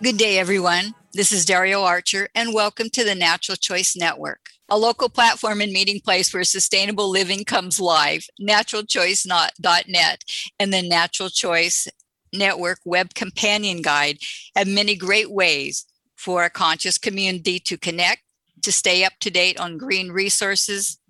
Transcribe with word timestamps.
Good 0.00 0.16
day, 0.16 0.38
everyone. 0.38 0.94
This 1.12 1.32
is 1.32 1.44
Dario 1.44 1.82
Archer, 1.82 2.28
and 2.32 2.54
welcome 2.54 2.88
to 2.90 3.02
the 3.02 3.16
Natural 3.16 3.56
Choice 3.56 3.96
Network, 3.96 4.38
a 4.68 4.78
local 4.78 5.08
platform 5.08 5.60
and 5.60 5.72
meeting 5.72 6.00
place 6.00 6.32
where 6.32 6.44
sustainable 6.44 7.10
living 7.10 7.44
comes 7.44 7.80
live. 7.80 8.28
NaturalChoice.net 8.40 10.24
and 10.60 10.72
the 10.72 10.82
Natural 10.82 11.30
Choice 11.30 11.88
Network 12.32 12.78
Web 12.84 13.14
Companion 13.14 13.82
Guide 13.82 14.18
have 14.54 14.68
many 14.68 14.94
great 14.94 15.32
ways 15.32 15.84
for 16.14 16.44
a 16.44 16.50
conscious 16.50 16.96
community 16.96 17.58
to 17.58 17.76
connect, 17.76 18.22
to 18.62 18.70
stay 18.70 19.02
up 19.02 19.14
to 19.18 19.32
date 19.32 19.58
on 19.58 19.78
green 19.78 20.12
resources, 20.12 21.00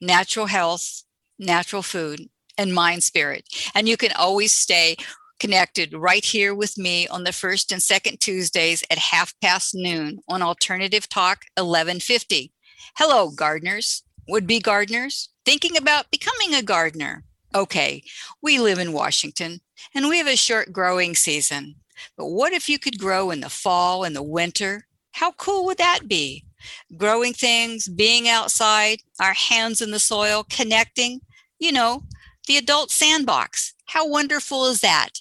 natural 0.00 0.46
health, 0.46 1.02
natural 1.38 1.82
food, 1.82 2.30
and 2.56 2.74
mind 2.74 3.02
spirit. 3.02 3.44
And 3.74 3.86
you 3.86 3.98
can 3.98 4.12
always 4.12 4.52
stay 4.52 4.96
connected 5.38 5.94
right 5.94 6.24
here 6.24 6.54
with 6.54 6.76
me 6.76 7.06
on 7.08 7.24
the 7.24 7.32
first 7.32 7.72
and 7.72 7.82
second 7.82 8.18
Tuesdays 8.20 8.84
at 8.90 8.98
half 8.98 9.34
past 9.40 9.74
noon 9.74 10.18
on 10.28 10.42
Alternative 10.42 11.08
Talk 11.08 11.44
1150. 11.56 12.52
Hello, 12.96 13.30
gardeners, 13.30 14.02
would 14.28 14.46
be 14.46 14.60
gardeners, 14.60 15.28
thinking 15.44 15.76
about 15.76 16.10
becoming 16.10 16.54
a 16.54 16.62
gardener. 16.62 17.24
Okay, 17.54 18.02
we 18.42 18.58
live 18.58 18.78
in 18.78 18.92
Washington 18.92 19.60
and 19.94 20.08
we 20.08 20.18
have 20.18 20.26
a 20.26 20.36
short 20.36 20.72
growing 20.72 21.14
season. 21.14 21.76
But 22.16 22.26
what 22.26 22.52
if 22.52 22.68
you 22.68 22.78
could 22.78 22.98
grow 22.98 23.30
in 23.30 23.40
the 23.40 23.48
fall 23.48 24.04
and 24.04 24.14
the 24.14 24.22
winter? 24.22 24.86
How 25.12 25.32
cool 25.32 25.64
would 25.66 25.78
that 25.78 26.06
be? 26.06 26.44
Growing 26.96 27.32
things, 27.32 27.88
being 27.88 28.28
outside, 28.28 29.00
our 29.20 29.32
hands 29.32 29.80
in 29.80 29.90
the 29.90 29.98
soil, 29.98 30.44
connecting, 30.48 31.20
you 31.58 31.72
know, 31.72 32.04
the 32.46 32.56
adult 32.56 32.90
sandbox. 32.90 33.74
How 33.86 34.06
wonderful 34.06 34.66
is 34.66 34.80
that? 34.80 35.20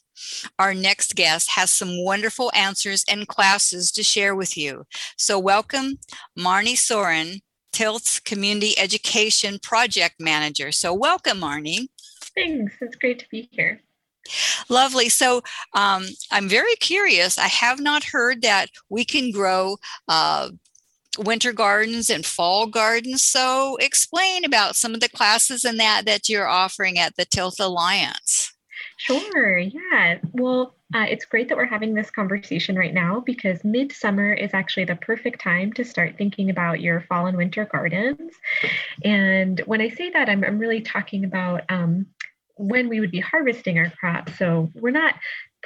Our 0.60 0.74
next 0.74 1.16
guest 1.16 1.52
has 1.52 1.72
some 1.72 2.04
wonderful 2.04 2.52
answers 2.56 3.04
and 3.10 3.28
classes 3.28 3.92
to 3.94 4.04
share 4.04 4.36
with 4.36 4.58
you. 4.58 4.86
So, 5.18 5.40
welcome, 5.40 6.00
Marnie 6.38 6.78
Sorin, 6.78 7.42
Tilth's 7.72 8.20
Community 8.20 8.78
Education 8.78 9.60
Project 9.62 10.16
Manager. 10.20 10.72
So, 10.72 10.94
welcome, 10.94 11.40
Marnie. 11.40 11.88
Thanks. 12.36 12.74
It's 12.82 12.96
great 12.96 13.20
to 13.20 13.26
be 13.30 13.50
here. 13.52 13.82
Lovely. 14.70 15.10
So 15.10 15.42
um, 15.74 16.06
I'm 16.32 16.50
very 16.50 16.76
curious. 16.76 17.38
I 17.38 17.48
have 17.48 17.80
not 17.80 18.04
heard 18.04 18.42
that 18.42 18.70
we 18.90 19.06
can 19.06 19.32
grow 19.32 19.78
uh, 20.08 20.50
winter 21.18 21.54
gardens 21.54 22.10
and 22.10 22.26
fall 22.26 22.68
gardens. 22.68 23.24
So 23.24 23.78
explain 23.80 24.46
about 24.46 24.76
some 24.76 24.94
of 24.94 25.00
the 25.00 25.10
classes 25.10 25.66
and 25.66 25.80
that 25.80 26.06
that 26.06 26.30
you're 26.30 26.48
offering 26.48 27.00
at 27.00 27.16
the 27.16 27.26
Tilth 27.26 27.60
Alliance. 27.60 28.54
Sure. 29.00 29.58
Yeah. 29.60 30.18
Well, 30.34 30.76
uh, 30.96 31.06
it's 31.10 31.26
great 31.26 31.50
that 31.50 31.58
we're 31.58 31.66
having 31.66 31.94
this 31.94 32.10
conversation 32.10 32.76
right 32.76 32.94
now 32.94 33.20
because 33.20 33.64
midsummer 33.64 34.34
is 34.34 34.54
actually 34.54 34.86
the 34.86 34.96
perfect 34.96 35.40
time 35.40 35.72
to 35.74 35.86
start 35.86 36.18
thinking 36.18 36.50
about 36.50 36.82
your 36.82 37.02
fall 37.02 37.28
and 37.28 37.38
winter 37.38 37.66
gardens. 37.66 38.34
And 39.04 39.60
when 39.66 39.82
I 39.82 39.90
say 39.90 40.10
that, 40.12 40.30
I'm, 40.30 40.44
I'm 40.44 40.60
really 40.60 40.82
talking 40.82 41.26
about 41.26 41.64
um, 41.70 42.08
when 42.58 42.90
we 42.90 43.00
would 43.00 43.12
be 43.12 43.20
harvesting 43.20 43.78
our 43.80 43.90
crops. 43.92 44.38
So 44.38 44.72
we're 44.76 44.92
not 44.92 45.16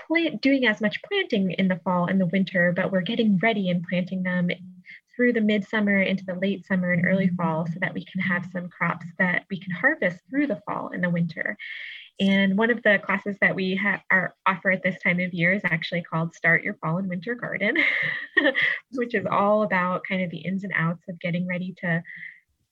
plant 0.08 0.42
doing 0.42 0.66
as 0.66 0.82
much 0.82 1.02
planting 1.04 1.52
in 1.52 1.68
the 1.70 1.80
fall 1.84 2.08
and 2.08 2.20
the 2.20 2.28
winter, 2.28 2.74
but 2.76 2.92
we're 2.92 3.02
getting 3.02 3.40
ready 3.42 3.70
and 3.70 3.86
planting 3.90 4.24
them 4.24 4.50
through 5.16 5.34
the 5.34 5.42
midsummer 5.42 6.02
into 6.02 6.26
the 6.26 6.36
late 6.36 6.66
summer 6.66 6.92
and 6.94 7.06
early 7.06 7.30
fall 7.38 7.68
so 7.68 7.74
that 7.82 7.94
we 7.94 8.06
can 8.06 8.22
have 8.22 8.46
some 8.52 8.70
crops 8.70 9.06
that 9.20 9.46
we 9.50 9.60
can 9.60 9.72
harvest 9.72 10.20
through 10.30 10.48
the 10.48 10.62
fall 10.66 10.90
and 10.94 11.04
the 11.04 11.10
winter. 11.10 11.58
And 12.20 12.58
one 12.58 12.70
of 12.70 12.84
the 12.84 13.00
classes 13.04 13.38
that 13.42 13.56
we 13.56 13.76
ha- 13.76 14.04
are 14.12 14.36
offer 14.46 14.72
at 14.72 14.84
this 14.84 15.00
time 15.00 15.20
of 15.20 15.34
year 15.34 15.54
is 15.54 15.62
actually 15.66 16.04
called 16.04 16.36
Start 16.36 16.64
Your 16.64 16.76
Fall 16.76 16.98
and 16.98 17.10
Winter 17.10 17.36
Garden, 17.36 17.78
which 18.94 19.16
is 19.16 19.26
all 19.30 19.64
about 19.64 20.04
kind 20.08 20.24
of 20.24 20.30
the 20.30 20.40
ins 20.40 20.64
and 20.64 20.74
outs 20.76 21.04
of 21.10 21.20
getting 21.20 21.48
ready 21.48 21.74
to, 21.80 22.04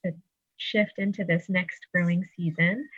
to 0.04 0.12
shift 0.56 0.92
into 0.98 1.24
this 1.24 1.48
next 1.48 1.80
growing 1.92 2.24
season. 2.36 2.88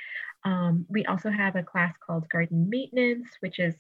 Um, 0.45 0.85
we 0.89 1.07
also 1.07 1.31
have 1.31 1.57
a 1.57 1.63
class 1.63 1.95
called 2.05 2.29
Garden 2.29 2.69
Maintenance, 2.69 3.29
which 3.41 3.59
is 3.59 3.75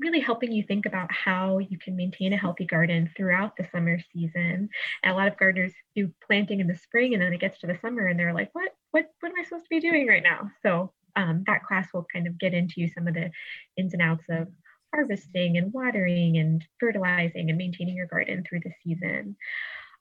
really 0.00 0.20
helping 0.20 0.52
you 0.52 0.62
think 0.62 0.86
about 0.86 1.12
how 1.12 1.58
you 1.58 1.78
can 1.78 1.96
maintain 1.96 2.32
a 2.32 2.36
healthy 2.36 2.64
garden 2.64 3.10
throughout 3.16 3.56
the 3.56 3.66
summer 3.70 3.98
season. 4.12 4.68
And 5.02 5.12
a 5.12 5.14
lot 5.14 5.28
of 5.28 5.36
gardeners 5.36 5.72
do 5.94 6.10
planting 6.26 6.60
in 6.60 6.66
the 6.66 6.76
spring 6.76 7.14
and 7.14 7.22
then 7.22 7.32
it 7.32 7.40
gets 7.40 7.58
to 7.60 7.66
the 7.66 7.78
summer 7.80 8.06
and 8.06 8.18
they're 8.18 8.34
like, 8.34 8.50
what, 8.54 8.70
what, 8.90 9.06
what 9.20 9.30
am 9.30 9.38
I 9.38 9.44
supposed 9.44 9.64
to 9.64 9.70
be 9.70 9.80
doing 9.80 10.06
right 10.06 10.22
now? 10.22 10.50
So 10.62 10.92
um, 11.16 11.44
that 11.46 11.64
class 11.64 11.88
will 11.92 12.06
kind 12.12 12.26
of 12.26 12.38
get 12.38 12.54
into 12.54 12.88
some 12.88 13.06
of 13.06 13.14
the 13.14 13.30
ins 13.76 13.92
and 13.92 14.02
outs 14.02 14.24
of 14.28 14.48
harvesting 14.94 15.56
and 15.56 15.72
watering 15.72 16.38
and 16.38 16.64
fertilizing 16.78 17.48
and 17.48 17.58
maintaining 17.58 17.96
your 17.96 18.06
garden 18.06 18.44
through 18.44 18.60
the 18.60 18.72
season. 18.82 19.36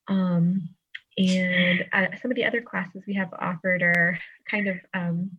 Um, 0.08 0.70
and 1.18 1.86
uh, 1.94 2.08
some 2.22 2.32
of 2.32 2.36
the 2.36 2.46
other 2.46 2.62
classes 2.62 3.04
we 3.08 3.14
have 3.16 3.34
offered 3.40 3.82
are 3.82 4.20
kind 4.50 4.68
of 4.68 4.78
um, 4.94 5.32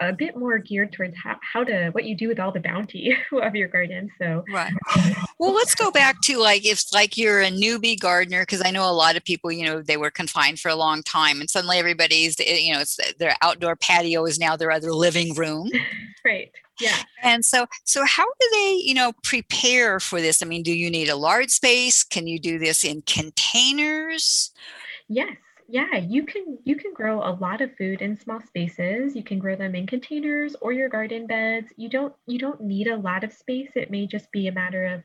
a 0.00 0.12
bit 0.12 0.36
more 0.36 0.58
geared 0.58 0.92
towards 0.92 1.16
how, 1.16 1.36
how 1.40 1.64
to 1.64 1.90
what 1.90 2.04
you 2.04 2.16
do 2.16 2.28
with 2.28 2.40
all 2.40 2.52
the 2.52 2.60
bounty 2.60 3.16
of 3.32 3.54
your 3.54 3.68
garden 3.68 4.10
so. 4.18 4.44
Right. 4.52 4.72
Well 5.38 5.54
let's 5.54 5.74
go 5.74 5.90
back 5.90 6.20
to 6.24 6.38
like 6.38 6.64
if 6.64 6.84
like 6.92 7.16
you're 7.16 7.40
a 7.40 7.50
newbie 7.50 7.98
gardener 7.98 8.42
because 8.42 8.62
i 8.64 8.70
know 8.70 8.88
a 8.88 8.94
lot 8.94 9.16
of 9.16 9.24
people 9.24 9.50
you 9.50 9.66
know 9.66 9.82
they 9.82 9.96
were 9.96 10.10
confined 10.10 10.60
for 10.60 10.68
a 10.68 10.76
long 10.76 11.02
time 11.02 11.40
and 11.40 11.50
suddenly 11.50 11.78
everybody's 11.78 12.38
eh, 12.38 12.58
you 12.58 12.72
know 12.72 12.78
it's 12.78 12.96
their 13.18 13.34
outdoor 13.42 13.74
patio 13.74 14.24
is 14.24 14.38
now 14.38 14.56
their 14.56 14.70
other 14.70 14.92
living 14.92 15.34
room. 15.34 15.68
Right 16.24 16.52
yeah. 16.78 16.98
And 17.20 17.44
so 17.44 17.66
so 17.82 18.04
how 18.04 18.24
do 18.24 18.48
they 18.52 18.80
you 18.84 18.94
know 18.94 19.12
prepare 19.24 19.98
for 19.98 20.20
this? 20.20 20.40
I 20.40 20.46
mean 20.46 20.62
do 20.62 20.72
you 20.72 20.88
need 20.88 21.08
a 21.08 21.16
large 21.16 21.50
space? 21.50 22.04
Can 22.04 22.28
you 22.28 22.38
do 22.38 22.60
this 22.60 22.84
in 22.84 23.02
containers? 23.02 24.52
Yes 25.08 25.36
yeah 25.68 25.96
you 25.96 26.24
can 26.24 26.58
you 26.64 26.76
can 26.76 26.92
grow 26.92 27.20
a 27.20 27.36
lot 27.40 27.60
of 27.60 27.76
food 27.76 28.02
in 28.02 28.16
small 28.16 28.40
spaces. 28.40 29.16
You 29.16 29.22
can 29.22 29.38
grow 29.38 29.56
them 29.56 29.74
in 29.74 29.86
containers 29.86 30.54
or 30.60 30.72
your 30.72 30.88
garden 30.88 31.26
beds. 31.26 31.72
You 31.76 31.88
don't 31.88 32.14
you 32.26 32.38
don't 32.38 32.60
need 32.60 32.88
a 32.88 32.96
lot 32.96 33.24
of 33.24 33.32
space. 33.32 33.70
It 33.74 33.90
may 33.90 34.06
just 34.06 34.30
be 34.32 34.48
a 34.48 34.52
matter 34.52 34.84
of 34.86 35.02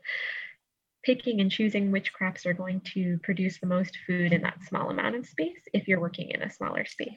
picking 1.03 1.40
and 1.40 1.51
choosing 1.51 1.91
which 1.91 2.12
crops 2.12 2.46
are 2.46 2.53
going 2.53 2.81
to 2.81 3.17
produce 3.23 3.59
the 3.59 3.67
most 3.67 3.97
food 4.06 4.34
in 4.34 4.41
that 4.41 4.62
small 4.67 4.90
amount 4.90 5.16
of 5.16 5.25
space 5.25 5.62
if 5.73 5.88
you're 5.88 6.01
working 6.01 6.31
in 6.31 6.41
a 6.41 6.51
smaller 6.51 6.85
space 6.85 7.16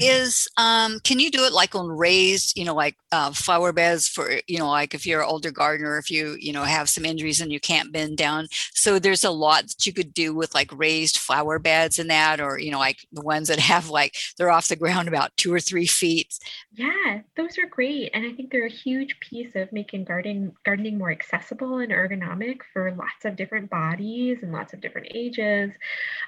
is 0.00 0.48
um 0.56 0.98
can 1.04 1.20
you 1.20 1.30
do 1.30 1.44
it 1.44 1.52
like 1.52 1.74
on 1.74 1.86
raised 1.88 2.58
you 2.58 2.64
know 2.64 2.74
like 2.74 2.96
uh, 3.12 3.30
flower 3.30 3.72
beds 3.72 4.08
for 4.08 4.40
you 4.46 4.58
know 4.58 4.68
like 4.68 4.94
if 4.94 5.06
you're 5.06 5.22
an 5.22 5.28
older 5.28 5.50
gardener 5.50 5.96
if 5.96 6.10
you 6.10 6.36
you 6.40 6.52
know 6.52 6.64
have 6.64 6.88
some 6.88 7.04
injuries 7.04 7.40
and 7.40 7.52
you 7.52 7.60
can't 7.60 7.92
bend 7.92 8.16
down? 8.16 8.46
So 8.72 8.98
there's 8.98 9.24
a 9.24 9.30
lot 9.30 9.68
that 9.68 9.86
you 9.86 9.92
could 9.92 10.12
do 10.12 10.34
with 10.34 10.54
like 10.54 10.76
raised 10.76 11.18
flower 11.18 11.58
beds 11.58 11.98
and 11.98 12.10
that 12.10 12.40
or 12.40 12.58
you 12.58 12.70
know 12.70 12.78
like 12.78 12.98
the 13.12 13.22
ones 13.22 13.48
that 13.48 13.58
have 13.72 13.88
like 13.88 14.16
they're 14.36 14.50
off 14.50 14.68
the 14.68 14.76
ground 14.76 15.08
about 15.08 15.36
two 15.36 15.52
or 15.52 15.60
three 15.60 15.86
feet. 15.86 16.38
Yeah 16.72 17.20
those 17.36 17.58
are 17.58 17.66
great 17.66 18.10
and 18.12 18.26
i 18.26 18.32
think 18.32 18.50
they're 18.50 18.66
a 18.66 18.70
huge 18.70 19.18
piece 19.20 19.54
of 19.54 19.72
making 19.72 20.04
gardening 20.04 20.52
gardening 20.64 20.98
more 20.98 21.10
accessible 21.10 21.78
and 21.78 21.92
ergonomic 21.92 22.58
for 22.72 22.92
lots 22.92 23.24
of 23.24 23.36
different 23.36 23.70
bodies 23.70 24.38
and 24.42 24.52
lots 24.52 24.72
of 24.72 24.80
different 24.80 25.08
ages. 25.14 25.72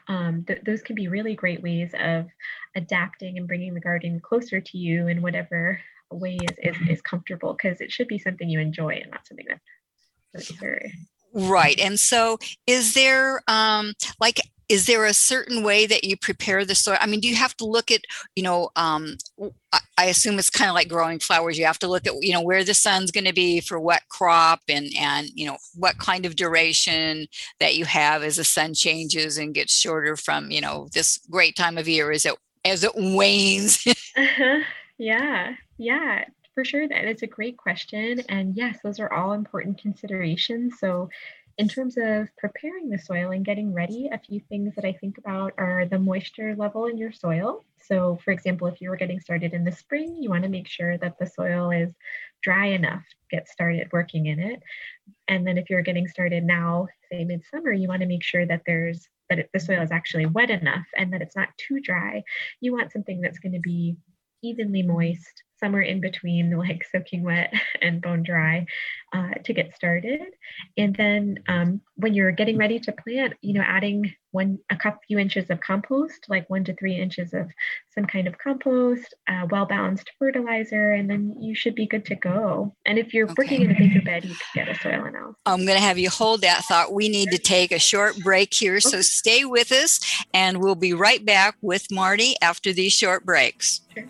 Um, 0.08 0.44
th- 0.46 0.62
those 0.64 0.82
can 0.82 0.94
be 0.94 1.08
really 1.08 1.34
great 1.34 1.62
ways 1.62 1.92
of 1.98 2.26
adapting 2.76 3.38
and 3.38 3.46
bringing 3.46 3.74
the 3.74 3.80
garden 3.80 4.20
closer 4.20 4.60
to 4.60 4.78
you 4.78 5.08
in 5.08 5.22
whatever 5.22 5.80
way 6.10 6.38
is, 6.42 6.74
is, 6.74 6.88
is 6.88 7.02
comfortable 7.02 7.54
because 7.54 7.80
it 7.80 7.92
should 7.92 8.08
be 8.08 8.18
something 8.18 8.48
you 8.48 8.60
enjoy 8.60 8.90
and 8.90 9.10
not 9.10 9.26
something 9.26 9.46
that 9.48 9.60
that's 10.32 10.50
very 10.52 10.92
right 11.34 11.78
and 11.78 12.00
so 12.00 12.38
is 12.66 12.94
there 12.94 13.40
um 13.48 13.92
like 14.20 14.40
is 14.68 14.84
there 14.84 15.06
a 15.06 15.14
certain 15.14 15.62
way 15.62 15.86
that 15.86 16.04
you 16.04 16.14
prepare 16.14 16.62
the 16.62 16.74
soil? 16.74 16.98
I 17.00 17.06
mean 17.06 17.20
do 17.20 17.28
you 17.28 17.36
have 17.36 17.56
to 17.58 17.64
look 17.64 17.90
at 17.90 18.02
you 18.36 18.42
know 18.42 18.70
um, 18.76 19.16
i 19.96 20.06
assume 20.06 20.38
it's 20.38 20.50
kind 20.50 20.68
of 20.68 20.74
like 20.74 20.88
growing 20.88 21.18
flowers 21.18 21.58
you 21.58 21.64
have 21.64 21.78
to 21.80 21.88
look 21.88 22.06
at 22.06 22.14
you 22.20 22.32
know 22.32 22.42
where 22.42 22.64
the 22.64 22.74
sun's 22.74 23.10
going 23.10 23.24
to 23.24 23.32
be 23.32 23.60
for 23.60 23.78
what 23.80 24.02
crop 24.10 24.60
and 24.68 24.88
and 24.98 25.28
you 25.34 25.46
know 25.46 25.56
what 25.74 25.98
kind 25.98 26.26
of 26.26 26.36
duration 26.36 27.26
that 27.60 27.76
you 27.76 27.84
have 27.84 28.22
as 28.22 28.36
the 28.36 28.44
sun 28.44 28.74
changes 28.74 29.38
and 29.38 29.54
gets 29.54 29.72
shorter 29.72 30.16
from 30.16 30.50
you 30.50 30.60
know 30.60 30.88
this 30.92 31.18
great 31.30 31.56
time 31.56 31.78
of 31.78 31.88
year. 31.88 32.10
Is 32.10 32.26
it 32.26 32.34
as 32.68 32.84
it 32.84 32.92
wanes? 32.94 33.84
uh-huh. 34.16 34.60
Yeah, 34.98 35.54
yeah, 35.78 36.24
for 36.54 36.64
sure. 36.64 36.88
That 36.88 37.04
is 37.04 37.22
a 37.22 37.26
great 37.26 37.56
question. 37.56 38.20
And 38.28 38.56
yes, 38.56 38.78
those 38.82 38.98
are 38.98 39.12
all 39.12 39.32
important 39.32 39.80
considerations. 39.80 40.74
So, 40.80 41.08
in 41.56 41.66
terms 41.66 41.96
of 41.98 42.28
preparing 42.36 42.88
the 42.88 42.98
soil 42.98 43.32
and 43.32 43.44
getting 43.44 43.74
ready, 43.74 44.08
a 44.12 44.18
few 44.18 44.40
things 44.48 44.76
that 44.76 44.84
I 44.84 44.92
think 44.92 45.18
about 45.18 45.54
are 45.58 45.86
the 45.86 45.98
moisture 45.98 46.54
level 46.54 46.86
in 46.86 46.96
your 46.96 47.10
soil. 47.10 47.64
So, 47.82 48.16
for 48.24 48.30
example, 48.30 48.68
if 48.68 48.80
you 48.80 48.90
were 48.90 48.96
getting 48.96 49.18
started 49.18 49.52
in 49.54 49.64
the 49.64 49.72
spring, 49.72 50.16
you 50.20 50.30
want 50.30 50.44
to 50.44 50.48
make 50.48 50.68
sure 50.68 50.96
that 50.98 51.18
the 51.18 51.26
soil 51.26 51.70
is 51.72 51.92
dry 52.42 52.66
enough 52.66 53.02
to 53.02 53.36
get 53.36 53.48
started 53.48 53.88
working 53.92 54.26
in 54.26 54.38
it. 54.38 54.62
And 55.26 55.44
then 55.44 55.58
if 55.58 55.68
you're 55.68 55.82
getting 55.82 56.06
started 56.06 56.44
now, 56.44 56.86
say 57.10 57.24
midsummer, 57.24 57.72
you 57.72 57.88
want 57.88 58.02
to 58.02 58.08
make 58.08 58.22
sure 58.22 58.46
that 58.46 58.62
there's 58.64 59.08
that 59.28 59.38
it, 59.38 59.50
the 59.52 59.60
soil 59.60 59.82
is 59.82 59.92
actually 59.92 60.26
wet 60.26 60.50
enough 60.50 60.86
and 60.96 61.12
that 61.12 61.22
it's 61.22 61.36
not 61.36 61.48
too 61.56 61.80
dry. 61.80 62.22
You 62.60 62.72
want 62.72 62.92
something 62.92 63.20
that's 63.20 63.38
going 63.38 63.52
to 63.52 63.60
be 63.60 63.96
evenly 64.42 64.82
moist 64.82 65.42
somewhere 65.58 65.82
in 65.82 66.00
between 66.00 66.50
like 66.58 66.84
soaking 66.90 67.22
wet 67.22 67.52
and 67.82 68.02
bone 68.02 68.22
dry 68.22 68.66
uh, 69.12 69.30
to 69.44 69.52
get 69.52 69.74
started. 69.74 70.20
And 70.76 70.94
then 70.94 71.38
um, 71.48 71.80
when 71.96 72.14
you're 72.14 72.32
getting 72.32 72.58
ready 72.58 72.78
to 72.80 72.92
plant, 72.92 73.34
you 73.40 73.54
know, 73.54 73.64
adding 73.66 74.12
one 74.30 74.58
a 74.70 74.76
couple 74.76 75.00
few 75.06 75.18
inches 75.18 75.48
of 75.50 75.60
compost, 75.60 76.26
like 76.28 76.48
one 76.50 76.64
to 76.64 76.74
three 76.74 76.94
inches 76.94 77.32
of 77.32 77.50
some 77.94 78.04
kind 78.04 78.28
of 78.28 78.36
compost, 78.38 79.14
uh, 79.28 79.46
well 79.50 79.64
balanced 79.64 80.10
fertilizer, 80.18 80.92
and 80.92 81.08
then 81.08 81.34
you 81.40 81.54
should 81.54 81.74
be 81.74 81.86
good 81.86 82.04
to 82.06 82.14
go. 82.14 82.74
And 82.84 82.98
if 82.98 83.14
you're 83.14 83.24
okay. 83.30 83.34
working 83.38 83.62
in 83.62 83.70
a 83.70 83.78
bigger 83.78 84.02
bed, 84.02 84.24
you 84.24 84.34
can 84.34 84.66
get 84.66 84.68
a 84.68 84.78
soil 84.78 85.04
analysis. 85.04 85.36
I'm 85.46 85.64
going 85.64 85.78
to 85.78 85.84
have 85.84 85.98
you 85.98 86.10
hold 86.10 86.42
that 86.42 86.64
thought. 86.64 86.92
We 86.92 87.08
need 87.08 87.30
to 87.30 87.38
take 87.38 87.72
a 87.72 87.78
short 87.78 88.18
break 88.18 88.52
here, 88.52 88.80
so 88.80 89.00
stay 89.00 89.44
with 89.44 89.72
us, 89.72 90.00
and 90.34 90.58
we'll 90.62 90.74
be 90.74 90.92
right 90.92 91.24
back 91.24 91.56
with 91.62 91.86
Marty 91.90 92.34
after 92.42 92.72
these 92.72 92.92
short 92.92 93.24
breaks. 93.24 93.80
Sure. 93.94 94.04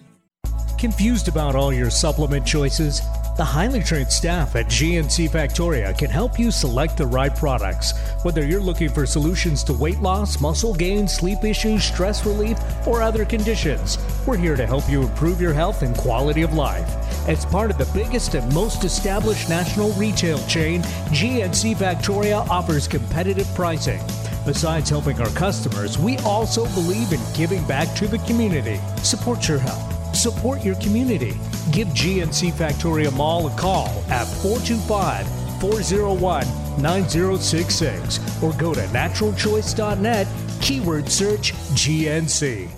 Confused 0.78 1.26
about 1.26 1.56
all 1.56 1.72
your 1.72 1.90
supplement 1.90 2.46
choices? 2.46 3.02
The 3.36 3.44
highly 3.44 3.82
trained 3.82 4.12
staff 4.12 4.54
at 4.54 4.66
GNC 4.66 5.28
Factoria 5.28 5.96
can 5.98 6.08
help 6.08 6.38
you 6.38 6.52
select 6.52 6.96
the 6.96 7.06
right 7.06 7.34
products. 7.34 7.98
Whether 8.22 8.46
you're 8.46 8.60
looking 8.60 8.88
for 8.88 9.04
solutions 9.04 9.64
to 9.64 9.72
weight 9.72 9.98
loss, 9.98 10.40
muscle 10.40 10.72
gain, 10.72 11.08
sleep 11.08 11.42
issues, 11.42 11.82
stress 11.82 12.25
relief, 12.25 12.58
or 12.86 13.02
other 13.02 13.25
conditions, 13.25 13.98
we're 14.25 14.36
here 14.36 14.54
to 14.54 14.69
help 14.69 14.88
you 14.88 15.02
improve 15.02 15.40
your 15.40 15.52
health 15.52 15.82
and 15.82 15.96
quality 15.96 16.42
of 16.42 16.52
life. 16.52 16.88
As 17.28 17.44
part 17.44 17.72
of 17.72 17.78
the 17.78 17.90
biggest 17.92 18.34
and 18.34 18.54
most 18.54 18.84
established 18.84 19.48
national 19.48 19.90
retail 19.94 20.38
chain, 20.46 20.82
GNC 21.10 21.74
Factoria 21.74 22.48
offers 22.48 22.86
competitive 22.86 23.52
pricing. 23.56 24.00
Besides 24.46 24.90
helping 24.90 25.20
our 25.20 25.31
customers, 25.31 25.98
we 25.98 26.19
also 26.19 26.66
believe 26.66 27.12
in 27.12 27.20
giving 27.34 27.66
back 27.66 27.92
to 27.96 28.06
the 28.06 28.19
community. 28.19 28.78
Support 29.02 29.48
your 29.48 29.58
health 29.58 29.97
Support 30.14 30.64
your 30.64 30.75
community. 30.76 31.38
Give 31.70 31.88
GNC 31.88 32.52
Factoria 32.52 33.14
Mall 33.16 33.46
a 33.46 33.56
call 33.56 33.88
at 34.08 34.26
425 34.43 35.26
401 35.60 36.46
9066 36.82 38.43
or 38.43 38.52
go 38.55 38.75
to 38.75 38.81
naturalchoice.net, 38.81 40.26
keyword 40.60 41.08
search 41.08 41.52
GNC. 41.52 42.69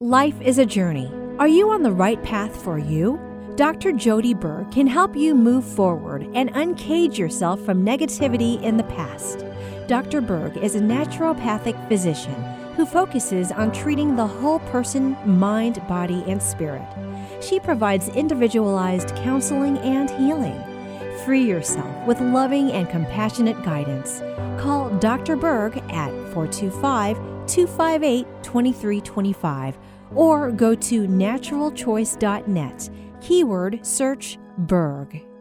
Life 0.00 0.40
is 0.40 0.58
a 0.58 0.66
journey. 0.66 1.10
Are 1.38 1.48
you 1.48 1.70
on 1.70 1.82
the 1.82 1.92
right 1.92 2.22
path 2.22 2.62
for 2.62 2.78
you? 2.78 3.20
Dr. 3.56 3.92
Jody 3.92 4.34
Berg 4.34 4.70
can 4.72 4.86
help 4.86 5.14
you 5.14 5.34
move 5.34 5.64
forward 5.64 6.26
and 6.34 6.50
uncage 6.54 7.18
yourself 7.18 7.60
from 7.64 7.84
negativity 7.84 8.60
in 8.62 8.78
the 8.78 8.84
past. 8.84 9.44
Dr. 9.86 10.20
Berg 10.20 10.56
is 10.56 10.74
a 10.74 10.80
naturopathic 10.80 11.88
physician 11.88 12.34
who 12.76 12.86
focuses 12.86 13.52
on 13.52 13.72
treating 13.72 14.16
the 14.16 14.26
whole 14.26 14.58
person, 14.60 15.16
mind, 15.24 15.86
body, 15.88 16.24
and 16.26 16.42
spirit. 16.42 16.86
She 17.40 17.60
provides 17.60 18.08
individualized 18.08 19.14
counseling 19.16 19.78
and 19.78 20.10
healing. 20.10 20.62
Free 21.24 21.44
yourself 21.44 22.06
with 22.06 22.20
loving 22.20 22.72
and 22.72 22.88
compassionate 22.88 23.62
guidance. 23.62 24.20
Call 24.60 24.90
Dr. 24.98 25.36
Berg 25.36 25.76
at 25.90 26.10
425 26.32 27.16
258 27.46 28.26
2325 28.42 29.78
or 30.14 30.50
go 30.50 30.74
to 30.74 31.06
naturalchoice.net. 31.06 32.90
Keyword 33.20 33.86
search 33.86 34.38
Berg. 34.58 35.31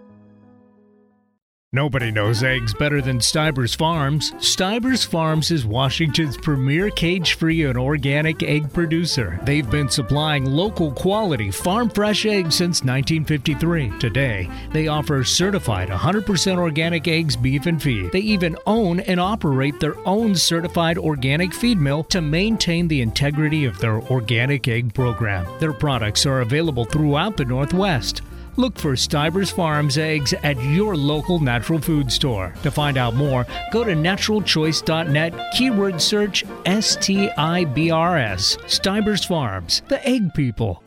Nobody 1.74 2.12
knows 2.12 2.44
eggs 2.44 2.74
better 2.74 3.02
than 3.02 3.20
Stiebrs 3.20 3.78
Farms. 3.78 4.32
Stiebrs 4.32 5.08
Farms 5.08 5.52
is 5.52 5.66
Washington's 5.66 6.36
premier 6.36 6.90
cage 6.90 7.36
free 7.36 7.64
and 7.64 7.78
organic 7.78 8.44
egg 8.44 8.74
producer. 8.74 9.40
They've 9.44 9.72
been 9.72 9.88
supplying 9.88 10.44
local 10.44 10.92
quality 10.92 11.50
farm 11.50 11.90
fresh 11.90 12.26
eggs 12.26 12.56
since 12.56 12.84
1953. 12.84 14.00
Today, 14.00 14.50
they 14.74 14.90
offer 14.90 15.24
certified 15.24 15.88
100% 15.88 16.58
organic 16.58 17.08
eggs, 17.08 17.38
beef, 17.38 17.66
and 17.66 17.82
feed. 17.82 18.12
They 18.12 18.20
even 18.20 18.58
own 18.66 19.00
and 19.00 19.22
operate 19.22 19.80
their 19.80 19.96
own 20.06 20.36
certified 20.36 20.98
organic 20.98 21.54
feed 21.54 21.80
mill 21.80 22.04
to 22.06 22.20
maintain 22.20 22.90
the 22.90 23.00
integrity 23.00 23.64
of 23.64 23.80
their 23.80 24.02
organic 24.12 24.68
egg 24.68 24.94
program. 24.94 25.48
Their 25.62 25.72
products 25.72 26.26
are 26.26 26.42
available 26.42 26.84
throughout 26.84 27.38
the 27.38 27.46
Northwest. 27.46 28.24
Look 28.58 28.78
for 28.78 28.94
Stiebrs 28.94 29.52
Farms 29.52 29.98
eggs 29.98 30.34
at 30.44 30.62
your 30.62 30.98
local 30.98 31.40
natural 31.40 31.80
food 31.80 32.12
store. 32.12 32.54
To 32.64 32.72
find 32.72 32.98
out 32.98 33.16
more, 33.16 33.48
go 33.72 33.86
to 33.86 33.94
naturalchoice.net, 33.94 35.54
keyword 35.54 36.02
search 36.02 36.44
S 36.66 36.98
T 36.98 37.30
I 37.32 37.64
B 37.64 37.92
R 37.92 38.18
S. 38.18 38.58
Stiebrs 38.68 39.26
Farms, 39.26 39.84
the 39.88 40.06
egg 40.06 40.34
people. 40.34 40.84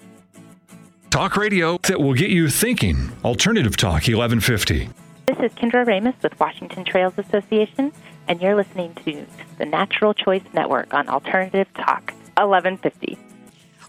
Talk 1.08 1.36
radio 1.36 1.78
that 1.84 2.00
will 2.00 2.12
get 2.12 2.30
you 2.30 2.48
thinking. 2.48 3.10
Alternative 3.24 3.76
Talk 3.76 4.08
1150. 4.08 4.90
This 5.26 5.38
is 5.38 5.52
Kendra 5.52 5.86
Ramus 5.86 6.16
with 6.22 6.38
Washington 6.38 6.84
Trails 6.84 7.14
Association, 7.16 7.92
and 8.28 8.42
you're 8.42 8.56
listening 8.56 8.94
to 9.06 9.24
the 9.56 9.64
Natural 9.64 10.12
Choice 10.12 10.42
Network 10.52 10.92
on 10.92 11.08
Alternative 11.08 11.68
Talk 11.74 12.12
1150. 12.36 13.16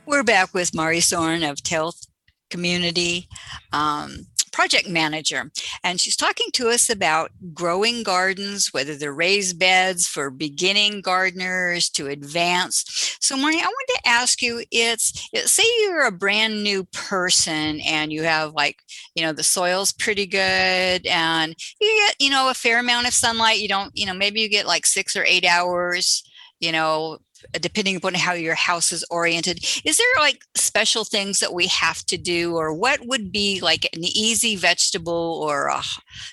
We're 0.06 0.24
back 0.24 0.54
with 0.54 0.74
Mari 0.74 1.02
Sorin 1.02 1.44
of 1.44 1.58
Tilth 1.58 2.08
community 2.50 3.28
um, 3.74 4.28
project 4.56 4.88
manager. 4.88 5.52
And 5.84 6.00
she's 6.00 6.16
talking 6.16 6.48
to 6.54 6.70
us 6.70 6.90
about 6.90 7.32
growing 7.54 8.04
gardens, 8.04 8.74
whether 8.74 8.96
they're 8.96 9.14
raised 9.14 9.60
beds 9.60 10.08
for 10.08 10.30
beginning 10.30 11.02
gardeners 11.02 11.90
to 11.90 12.08
advanced. 12.08 13.22
So, 13.22 13.36
Marnie, 13.36 13.62
I 13.62 13.66
wanted 13.66 13.94
to 13.96 14.08
ask 14.08 14.42
you 14.42 14.64
it's 14.72 15.30
say 15.52 15.64
you're 15.82 16.06
a 16.06 16.12
brand 16.12 16.64
new 16.64 16.86
person 16.86 17.82
and 17.82 18.14
you 18.14 18.24
have 18.24 18.54
like, 18.54 18.78
you 19.14 19.24
know, 19.24 19.34
the 19.34 19.44
soil's 19.44 19.92
pretty 19.92 20.26
good 20.26 21.06
and 21.06 21.54
you 21.82 22.06
get, 22.08 22.16
you 22.20 22.30
know, 22.30 22.50
a 22.50 22.54
fair 22.54 22.80
amount 22.80 23.08
of 23.08 23.14
sunlight. 23.14 23.60
You 23.60 23.68
don't, 23.68 23.92
you 23.94 24.06
know, 24.06 24.14
maybe 24.14 24.40
you 24.40 24.48
get 24.48 24.66
like 24.66 24.86
six 24.86 25.18
or 25.18 25.26
eight 25.26 25.46
hours 25.46 26.24
you 26.62 26.72
know 26.72 27.18
depending 27.54 27.96
upon 27.96 28.14
how 28.14 28.34
your 28.34 28.56
house 28.56 28.92
is 28.92 29.06
oriented 29.10 29.64
is 29.84 29.98
there 29.98 30.06
like 30.20 30.44
special 30.56 31.04
things 31.04 31.40
that 31.40 31.54
we 31.54 31.68
have 31.68 32.04
to 32.06 32.18
do 32.18 32.56
or 32.56 32.74
what 32.74 33.06
would 33.06 33.32
be 33.32 33.60
like 33.62 33.86
an 33.94 34.04
easy 34.04 34.56
vegetable 34.56 35.42
or 35.44 35.68
a, 35.68 35.82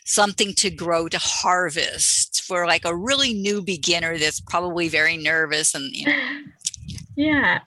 something 0.05 0.53
to 0.55 0.71
grow 0.71 1.09
to 1.09 1.19
harvest 1.19 2.43
for 2.43 2.67
like 2.67 2.85
a 2.85 2.97
really 2.97 3.33
new 3.33 3.63
beginner 3.63 4.19
that's 4.19 4.41
probably 4.41 4.89
very 4.89 5.17
nervous 5.17 5.75
and 5.75 5.95
you 5.95 6.07
know? 6.07 6.41
Yeah. 7.15 7.61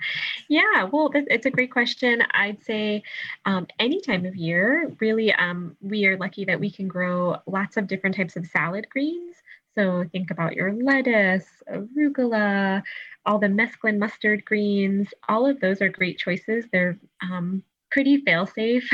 Yeah 0.49 0.85
well 0.91 1.11
it's 1.13 1.45
a 1.45 1.51
great 1.51 1.71
question. 1.71 2.23
I'd 2.31 2.63
say 2.63 3.03
um, 3.45 3.67
any 3.79 4.01
time 4.01 4.25
of 4.25 4.35
year 4.35 4.91
really 4.99 5.31
um, 5.33 5.77
we 5.81 6.05
are 6.07 6.17
lucky 6.17 6.45
that 6.45 6.59
we 6.59 6.71
can 6.71 6.87
grow 6.87 7.37
lots 7.45 7.77
of 7.77 7.87
different 7.87 8.15
types 8.15 8.35
of 8.35 8.47
salad 8.47 8.89
greens. 8.89 9.35
So 9.75 10.05
think 10.11 10.31
about 10.31 10.55
your 10.55 10.73
lettuce 10.73 11.45
arugula 11.69 12.81
all 13.25 13.39
the 13.39 13.47
mesclun 13.47 13.97
mustard 13.97 14.45
greens, 14.45 15.09
all 15.27 15.45
of 15.45 15.59
those 15.59 15.81
are 15.81 15.89
great 15.89 16.17
choices. 16.17 16.65
They're 16.71 16.97
um, 17.21 17.63
pretty 17.91 18.17
fail 18.17 18.45
safe, 18.45 18.89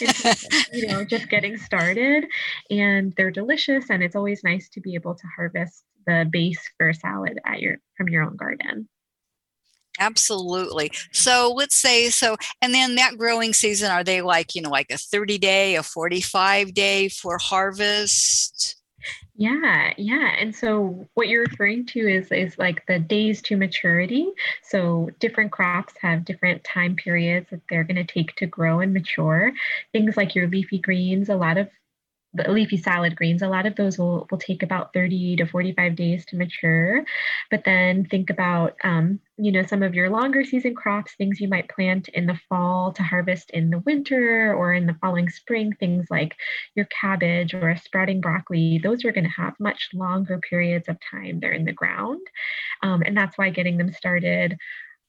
you 0.72 0.86
know, 0.86 1.04
just 1.04 1.28
getting 1.28 1.56
started. 1.56 2.24
And 2.70 3.12
they're 3.16 3.30
delicious. 3.30 3.90
And 3.90 4.02
it's 4.02 4.16
always 4.16 4.44
nice 4.44 4.68
to 4.70 4.80
be 4.80 4.94
able 4.94 5.14
to 5.14 5.26
harvest 5.36 5.84
the 6.06 6.26
base 6.30 6.60
for 6.76 6.90
a 6.90 6.94
salad 6.94 7.38
at 7.44 7.60
your 7.60 7.78
from 7.96 8.08
your 8.08 8.22
own 8.22 8.36
garden. 8.36 8.88
Absolutely. 10.00 10.92
So 11.12 11.52
let's 11.56 11.74
say 11.74 12.08
so, 12.10 12.36
and 12.62 12.72
then 12.72 12.94
that 12.94 13.18
growing 13.18 13.52
season, 13.52 13.90
are 13.90 14.04
they 14.04 14.22
like, 14.22 14.54
you 14.54 14.62
know, 14.62 14.70
like 14.70 14.92
a 14.92 14.96
30 14.96 15.38
day, 15.38 15.74
a 15.74 15.82
45 15.82 16.72
day 16.72 17.08
for 17.08 17.38
harvest? 17.38 18.77
Yeah, 19.36 19.92
yeah. 19.96 20.34
And 20.38 20.54
so 20.54 21.08
what 21.14 21.28
you're 21.28 21.44
referring 21.44 21.86
to 21.86 22.00
is 22.00 22.32
is 22.32 22.58
like 22.58 22.84
the 22.86 22.98
days 22.98 23.40
to 23.42 23.56
maturity. 23.56 24.26
So 24.62 25.10
different 25.20 25.52
crops 25.52 25.94
have 26.00 26.24
different 26.24 26.64
time 26.64 26.96
periods 26.96 27.48
that 27.50 27.60
they're 27.68 27.84
going 27.84 27.96
to 27.96 28.04
take 28.04 28.34
to 28.36 28.46
grow 28.46 28.80
and 28.80 28.92
mature. 28.92 29.52
Things 29.92 30.16
like 30.16 30.34
your 30.34 30.48
leafy 30.48 30.78
greens, 30.78 31.28
a 31.28 31.36
lot 31.36 31.56
of 31.56 31.68
leafy 32.34 32.76
salad 32.76 33.16
greens, 33.16 33.42
a 33.42 33.48
lot 33.48 33.66
of 33.66 33.74
those 33.76 33.98
will, 33.98 34.26
will 34.30 34.38
take 34.38 34.62
about 34.62 34.92
30 34.92 35.36
to 35.36 35.46
45 35.46 35.96
days 35.96 36.26
to 36.26 36.36
mature. 36.36 37.04
But 37.50 37.64
then 37.64 38.04
think 38.04 38.28
about, 38.28 38.76
um, 38.84 39.20
you 39.38 39.50
know, 39.50 39.64
some 39.64 39.82
of 39.82 39.94
your 39.94 40.10
longer 40.10 40.44
season 40.44 40.74
crops, 40.74 41.14
things 41.14 41.40
you 41.40 41.48
might 41.48 41.68
plant 41.68 42.08
in 42.08 42.26
the 42.26 42.38
fall 42.48 42.92
to 42.92 43.02
harvest 43.02 43.50
in 43.50 43.70
the 43.70 43.78
winter 43.80 44.54
or 44.54 44.74
in 44.74 44.86
the 44.86 44.96
following 45.00 45.30
spring, 45.30 45.72
things 45.72 46.06
like 46.10 46.36
your 46.74 46.86
cabbage 46.86 47.54
or 47.54 47.70
a 47.70 47.78
sprouting 47.78 48.20
broccoli, 48.20 48.78
those 48.78 49.04
are 49.04 49.12
going 49.12 49.24
to 49.24 49.30
have 49.30 49.54
much 49.58 49.88
longer 49.94 50.38
periods 50.38 50.88
of 50.88 50.98
time 51.10 51.40
they're 51.40 51.52
in 51.52 51.64
the 51.64 51.72
ground. 51.72 52.26
Um, 52.82 53.02
and 53.02 53.16
that's 53.16 53.38
why 53.38 53.50
getting 53.50 53.78
them 53.78 53.92
started 53.92 54.56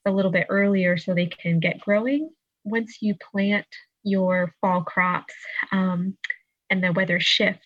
a 0.05 0.11
little 0.11 0.31
bit 0.31 0.47
earlier 0.49 0.97
so 0.97 1.13
they 1.13 1.27
can 1.27 1.59
get 1.59 1.81
growing. 1.81 2.29
Once 2.63 2.97
you 3.01 3.15
plant 3.31 3.67
your 4.03 4.53
fall 4.61 4.83
crops, 4.83 5.33
um, 5.71 6.15
and 6.69 6.83
the 6.83 6.91
weather 6.91 7.19
shifts 7.19 7.65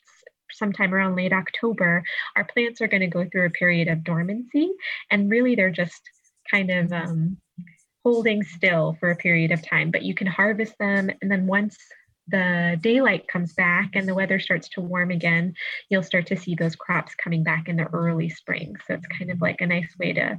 sometime 0.52 0.94
around 0.94 1.16
late 1.16 1.34
October, 1.34 2.04
our 2.36 2.46
plants 2.46 2.82
are 2.82 2.88
going 2.88 3.02
to 3.02 3.08
go 3.08 3.26
through 3.26 3.48
a 3.48 3.52
period 3.52 3.88
of 3.88 4.04
dormancy. 4.04 4.72
And 5.10 5.30
really, 5.30 5.56
they're 5.56 5.72
just 5.72 6.02
kind 6.50 6.70
of 6.70 6.92
um, 6.94 7.38
holding 8.04 8.44
still 8.44 8.96
for 9.00 9.12
a 9.12 9.16
period 9.16 9.52
of 9.52 9.68
time, 9.68 9.92
but 9.92 10.04
you 10.04 10.14
can 10.14 10.28
harvest 10.28 10.78
them. 10.80 11.10
And 11.22 11.32
then 11.32 11.48
once 11.48 11.78
the 12.28 12.78
daylight 12.82 13.28
comes 13.28 13.54
back 13.54 13.92
and 13.96 14.08
the 14.08 14.16
weather 14.16 14.40
starts 14.40 14.70
to 14.70 14.82
warm 14.82 15.12
again, 15.12 15.54
you'll 15.90 16.04
start 16.04 16.28
to 16.28 16.38
see 16.38 16.56
those 16.56 16.76
crops 16.76 17.16
coming 17.16 17.44
back 17.44 17.68
in 17.68 17.76
the 17.76 17.88
early 17.88 18.30
spring. 18.30 18.76
So 18.88 18.94
it's 18.94 19.08
kind 19.08 19.32
of 19.32 19.42
like 19.42 19.62
a 19.62 19.68
nice 19.68 19.94
way 20.00 20.14
to 20.14 20.38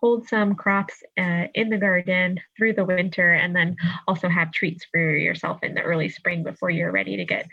hold 0.00 0.26
some 0.28 0.54
crops 0.54 1.02
uh, 1.18 1.44
in 1.54 1.68
the 1.68 1.76
garden 1.76 2.40
through 2.56 2.72
the 2.72 2.84
winter 2.84 3.32
and 3.32 3.54
then 3.54 3.76
also 4.08 4.28
have 4.28 4.50
treats 4.50 4.86
for 4.90 4.98
yourself 4.98 5.62
in 5.62 5.74
the 5.74 5.82
early 5.82 6.08
spring 6.08 6.42
before 6.42 6.70
you're 6.70 6.90
ready 6.90 7.18
to 7.18 7.24
get 7.26 7.46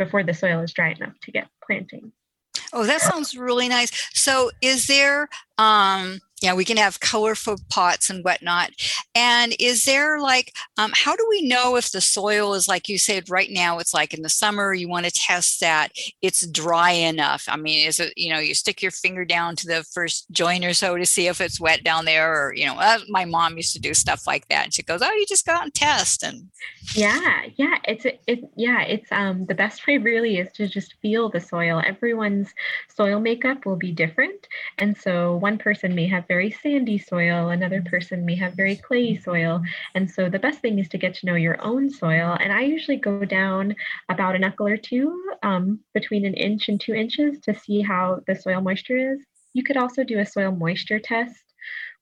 before 0.00 0.22
the 0.22 0.32
soil 0.32 0.60
is 0.60 0.72
dry 0.72 0.92
enough 0.92 1.12
to 1.20 1.30
get 1.30 1.46
planting. 1.62 2.10
Oh, 2.72 2.86
that 2.86 3.02
sounds 3.02 3.36
really 3.36 3.68
nice. 3.68 3.90
So, 4.14 4.50
is 4.62 4.86
there 4.86 5.28
um, 5.58 6.20
yeah 6.40 6.54
we 6.54 6.64
can 6.64 6.76
have 6.76 7.00
colorful 7.00 7.56
pots 7.68 8.10
and 8.10 8.24
whatnot. 8.24 8.70
And 9.14 9.54
is 9.58 9.84
there 9.84 10.20
like 10.20 10.52
um, 10.78 10.92
how 10.94 11.16
do 11.16 11.26
we 11.28 11.46
know 11.46 11.76
if 11.76 11.92
the 11.92 12.00
soil 12.00 12.54
is 12.54 12.68
like 12.68 12.88
you 12.88 12.98
said 12.98 13.28
right 13.28 13.50
now 13.50 13.78
it's 13.78 13.94
like 13.94 14.14
in 14.14 14.22
the 14.22 14.28
summer 14.28 14.72
you 14.72 14.88
want 14.88 15.06
to 15.06 15.12
test 15.12 15.60
that 15.60 15.92
it's 16.22 16.46
dry 16.46 16.92
enough? 16.92 17.44
I 17.48 17.56
mean 17.56 17.86
is 17.86 18.00
it 18.00 18.12
you 18.16 18.32
know 18.32 18.38
you 18.38 18.54
stick 18.54 18.82
your 18.82 18.90
finger 18.90 19.24
down 19.24 19.56
to 19.56 19.66
the 19.66 19.84
first 19.84 20.26
joint 20.30 20.64
or 20.64 20.74
so 20.74 20.96
to 20.96 21.06
see 21.06 21.26
if 21.26 21.40
it's 21.40 21.60
wet 21.60 21.84
down 21.84 22.04
there 22.04 22.32
or 22.32 22.54
you 22.54 22.66
know 22.66 22.74
uh, 22.78 22.98
my 23.08 23.24
mom 23.24 23.56
used 23.56 23.74
to 23.74 23.80
do 23.80 23.94
stuff 23.94 24.26
like 24.26 24.48
that 24.48 24.64
and 24.64 24.74
she 24.74 24.82
goes 24.82 25.02
oh 25.02 25.12
you 25.12 25.26
just 25.26 25.46
go 25.46 25.52
out 25.52 25.64
and 25.64 25.74
test 25.74 26.22
and 26.22 26.48
yeah 26.94 27.42
yeah 27.56 27.76
it's 27.84 28.06
it 28.26 28.40
yeah 28.56 28.82
it's 28.82 29.10
um 29.12 29.46
the 29.46 29.54
best 29.54 29.86
way 29.86 29.98
really 29.98 30.38
is 30.38 30.50
to 30.52 30.68
just 30.68 30.94
feel 31.02 31.28
the 31.28 31.40
soil. 31.40 31.82
Everyone's 31.84 32.48
soil 32.94 33.20
makeup 33.20 33.66
will 33.66 33.76
be 33.76 33.92
different 33.92 34.46
and 34.78 34.96
so 34.96 35.36
one 35.36 35.58
person 35.58 35.94
may 35.94 36.06
have 36.08 36.26
very 36.30 36.52
sandy 36.62 36.96
soil, 36.96 37.48
another 37.48 37.82
person 37.82 38.24
may 38.24 38.36
have 38.36 38.54
very 38.54 38.76
clayey 38.76 39.20
soil. 39.20 39.60
And 39.96 40.08
so 40.08 40.30
the 40.30 40.38
best 40.38 40.60
thing 40.60 40.78
is 40.78 40.88
to 40.90 40.96
get 40.96 41.12
to 41.14 41.26
know 41.26 41.34
your 41.34 41.60
own 41.60 41.90
soil. 41.90 42.36
And 42.38 42.52
I 42.52 42.60
usually 42.60 42.98
go 42.98 43.24
down 43.24 43.74
about 44.08 44.36
a 44.36 44.38
knuckle 44.38 44.68
or 44.68 44.76
two 44.76 45.08
um, 45.42 45.80
between 45.92 46.24
an 46.24 46.34
inch 46.34 46.68
and 46.68 46.80
two 46.80 46.94
inches 46.94 47.40
to 47.40 47.52
see 47.52 47.80
how 47.80 48.20
the 48.28 48.36
soil 48.36 48.60
moisture 48.60 49.14
is. 49.14 49.18
You 49.54 49.64
could 49.64 49.76
also 49.76 50.04
do 50.04 50.20
a 50.20 50.24
soil 50.24 50.52
moisture 50.52 51.00
test 51.00 51.42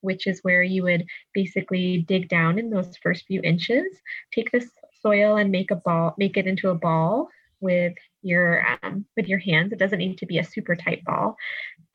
which 0.01 0.29
is 0.29 0.39
where 0.43 0.63
you 0.63 0.85
would 0.85 1.05
basically 1.35 2.05
dig 2.07 2.29
down 2.29 2.57
in 2.57 2.71
those 2.71 2.97
first 3.03 3.27
few 3.27 3.41
inches, 3.43 3.85
take 4.33 4.49
this 4.53 4.71
soil 5.03 5.37
and 5.37 5.51
make 5.51 5.73
a 5.73 5.77
ball, 5.77 6.15
make 6.19 6.37
it 6.37 6.47
into 6.47 6.69
a 6.69 6.75
ball 6.75 7.29
with 7.61 7.95
your 8.23 8.65
um, 8.83 9.05
with 9.17 9.27
your 9.27 9.39
hands. 9.39 9.73
It 9.73 9.79
doesn't 9.79 9.99
need 9.99 10.19
to 10.19 10.27
be 10.27 10.39
a 10.39 10.45
super 10.45 10.77
tight 10.77 11.05
ball. 11.05 11.37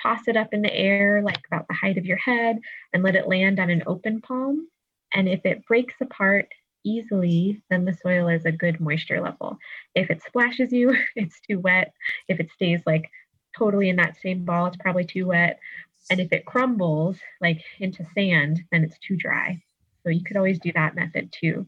Toss 0.03 0.27
it 0.27 0.35
up 0.37 0.53
in 0.53 0.61
the 0.61 0.73
air 0.73 1.21
like 1.23 1.39
about 1.47 1.67
the 1.67 1.73
height 1.73 1.97
of 1.97 2.05
your 2.05 2.17
head 2.17 2.59
and 2.93 3.01
let 3.01 3.15
it 3.15 3.27
land 3.27 3.59
on 3.59 3.69
an 3.69 3.83
open 3.87 4.21
palm. 4.21 4.67
And 5.13 5.29
if 5.29 5.45
it 5.45 5.65
breaks 5.65 5.95
apart 6.01 6.49
easily, 6.83 7.61
then 7.69 7.85
the 7.85 7.93
soil 7.93 8.27
is 8.27 8.45
a 8.45 8.51
good 8.51 8.81
moisture 8.81 9.21
level. 9.21 9.57
If 9.95 10.09
it 10.09 10.21
splashes 10.21 10.73
you, 10.73 10.95
it's 11.15 11.39
too 11.49 11.59
wet. 11.59 11.93
If 12.27 12.39
it 12.39 12.51
stays 12.53 12.81
like 12.85 13.09
totally 13.57 13.89
in 13.89 13.95
that 13.95 14.17
same 14.21 14.43
ball, 14.43 14.67
it's 14.67 14.77
probably 14.77 15.05
too 15.05 15.27
wet. 15.27 15.59
And 16.09 16.19
if 16.19 16.33
it 16.33 16.45
crumbles 16.45 17.17
like 17.39 17.63
into 17.79 18.05
sand, 18.13 18.61
then 18.71 18.83
it's 18.83 18.99
too 18.99 19.15
dry. 19.15 19.61
So 20.03 20.09
you 20.09 20.23
could 20.23 20.35
always 20.35 20.59
do 20.59 20.73
that 20.73 20.95
method 20.95 21.31
too. 21.31 21.65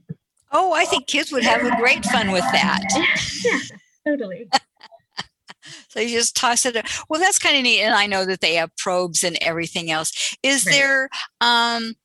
Oh, 0.51 0.74
I 0.74 0.86
think 0.86 1.08
kids 1.08 1.32
would 1.32 1.44
have 1.44 1.65
a 1.65 1.75
great 1.77 2.06
fun 2.06 2.32
with 2.32 2.44
that. 2.51 2.82
yeah, 3.46 3.60
totally. 4.06 4.50
You 6.02 6.10
just 6.10 6.36
toss 6.36 6.66
it. 6.66 6.78
Well, 7.10 7.20
that's 7.20 7.40
kind 7.40 7.58
of 7.58 7.64
neat, 7.64 7.82
and 7.82 7.94
I 7.94 8.08
know 8.08 8.25
that 8.25 8.42
they 8.42 8.56
have 8.56 8.75
probes 8.78 9.24
and 9.24 9.38
everything 9.42 9.92
else. 9.92 10.36
Is 10.44 10.66
right. 10.66 10.74
there? 10.74 11.10
um 11.42 11.96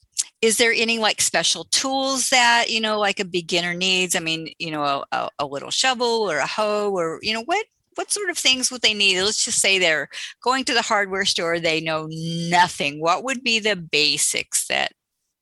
is 0.42 0.56
there 0.56 0.72
any 0.72 0.98
like 0.98 1.20
special 1.20 1.64
tools 1.64 2.30
that 2.30 2.66
you 2.68 2.80
know 2.80 2.98
like 2.98 3.20
a 3.20 3.24
beginner 3.24 3.74
needs 3.74 4.16
i 4.16 4.18
mean 4.18 4.52
you 4.58 4.70
know 4.70 5.04
a, 5.12 5.28
a, 5.38 5.46
little 5.46 5.70
shovel 5.70 6.30
or 6.30 6.38
a 6.38 6.46
hoe 6.46 6.90
or 6.90 7.18
you 7.22 7.32
know 7.32 7.42
what 7.44 7.66
what 7.96 8.10
sort 8.10 8.30
of 8.30 8.38
things 8.38 8.70
would 8.70 8.80
they 8.80 8.94
need 8.94 9.22
let's 9.22 9.44
just 9.44 9.60
say 9.60 9.78
they're 9.78 10.08
going 10.42 10.64
to 10.64 10.74
the 10.74 10.82
hardware 10.82 11.24
store 11.24 11.58
they 11.58 11.80
know 11.80 12.08
nothing 12.10 13.00
what 13.00 13.22
would 13.22 13.42
be 13.42 13.58
the 13.58 13.76
basics 13.76 14.66
that 14.66 14.92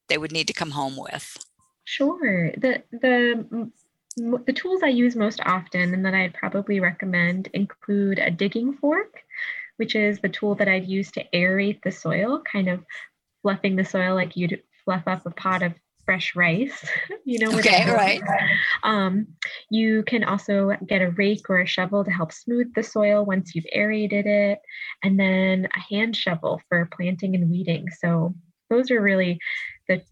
they 0.09 0.19
would 0.19 0.33
need 0.33 0.47
to 0.47 0.53
come 0.53 0.73
home 0.73 0.97
with 0.97 1.37
Sure. 1.89 2.53
The 2.59 2.83
the 2.93 3.71
the 4.19 4.53
tools 4.53 4.83
I 4.83 4.89
use 4.89 5.17
most 5.17 5.41
often 5.45 5.95
and 5.95 6.05
that 6.05 6.15
I'd 6.15 6.35
probably 6.35 6.81
recommend 6.81 7.49
include 7.53 8.19
a 8.19 8.31
digging 8.31 8.75
fork, 8.75 9.23
which 9.77 9.95
is 9.95 10.21
the 10.21 10.29
tool 10.29 10.55
that 10.57 10.69
I'd 10.69 10.87
use 10.87 11.11
to 11.13 11.25
aerate 11.35 11.83
the 11.83 11.93
soil, 11.93 12.43
kind 12.51 12.69
of 12.69 12.85
fluffing 13.43 13.77
the 13.77 13.85
soil 13.85 14.15
like 14.15 14.37
you'd 14.37 14.63
fluff 14.85 15.05
up 15.07 15.27
a 15.27 15.31
pot 15.31 15.63
of 15.63 15.75
fresh 16.05 16.35
rice. 16.35 16.89
you 17.25 17.39
know. 17.39 17.59
Okay. 17.59 17.85
Right. 17.91 18.23
Um, 18.83 19.27
you 19.71 20.03
can 20.05 20.25
also 20.25 20.73
get 20.87 21.03
a 21.03 21.11
rake 21.11 21.51
or 21.51 21.61
a 21.61 21.67
shovel 21.67 22.03
to 22.05 22.11
help 22.11 22.33
smooth 22.33 22.73
the 22.75 22.83
soil 22.83 23.27
once 23.27 23.55
you've 23.55 23.67
aerated 23.75 24.27
it, 24.27 24.59
and 25.03 25.21
then 25.21 25.69
a 25.77 25.95
hand 25.95 26.17
shovel 26.17 26.63
for 26.69 26.89
planting 26.93 27.35
and 27.35 27.51
weeding. 27.51 27.89
So 27.91 28.35
those 28.71 28.91
are 28.91 29.01
really 29.01 29.39
the 29.87 30.03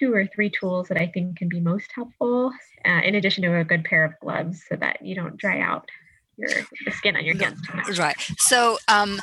two 0.00 0.12
or 0.14 0.26
three 0.26 0.50
tools 0.50 0.88
that 0.88 0.98
I 0.98 1.06
think 1.06 1.36
can 1.36 1.48
be 1.48 1.60
most 1.60 1.90
helpful, 1.94 2.52
uh, 2.86 3.00
in 3.04 3.14
addition 3.14 3.42
to 3.44 3.58
a 3.58 3.64
good 3.64 3.84
pair 3.84 4.04
of 4.04 4.18
gloves 4.20 4.64
so 4.68 4.76
that 4.76 5.04
you 5.04 5.14
don't 5.14 5.36
dry 5.36 5.60
out 5.60 5.88
your 6.36 6.48
the 6.86 6.90
skin 6.92 7.16
on 7.16 7.24
your 7.24 7.36
hands 7.36 7.60
too 7.66 7.76
much. 7.76 7.98
Right. 7.98 8.16
So, 8.38 8.78
um, 8.88 9.20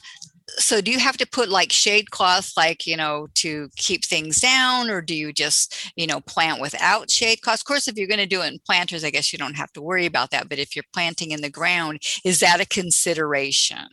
so 0.49 0.79
do 0.79 0.91
you 0.91 0.99
have 0.99 1.17
to 1.17 1.27
put 1.27 1.49
like 1.49 1.71
shade 1.71 2.11
cloth, 2.11 2.53
like 2.55 2.85
you 2.85 2.95
know, 2.95 3.27
to 3.35 3.69
keep 3.75 4.05
things 4.05 4.39
down, 4.39 4.89
or 4.89 5.01
do 5.01 5.15
you 5.15 5.33
just 5.33 5.91
you 5.95 6.07
know 6.07 6.21
plant 6.21 6.61
without 6.61 7.09
shade 7.09 7.41
cloth? 7.41 7.59
Of 7.59 7.65
course, 7.65 7.87
if 7.87 7.97
you're 7.97 8.07
going 8.07 8.19
to 8.19 8.25
do 8.25 8.41
it 8.43 8.53
in 8.53 8.59
planters, 8.65 9.03
I 9.03 9.09
guess 9.09 9.33
you 9.33 9.39
don't 9.39 9.57
have 9.57 9.73
to 9.73 9.81
worry 9.81 10.05
about 10.05 10.31
that. 10.31 10.47
But 10.47 10.59
if 10.59 10.75
you're 10.75 10.85
planting 10.93 11.31
in 11.31 11.41
the 11.41 11.49
ground, 11.49 12.01
is 12.23 12.39
that 12.39 12.61
a 12.61 12.65
consideration? 12.65 13.87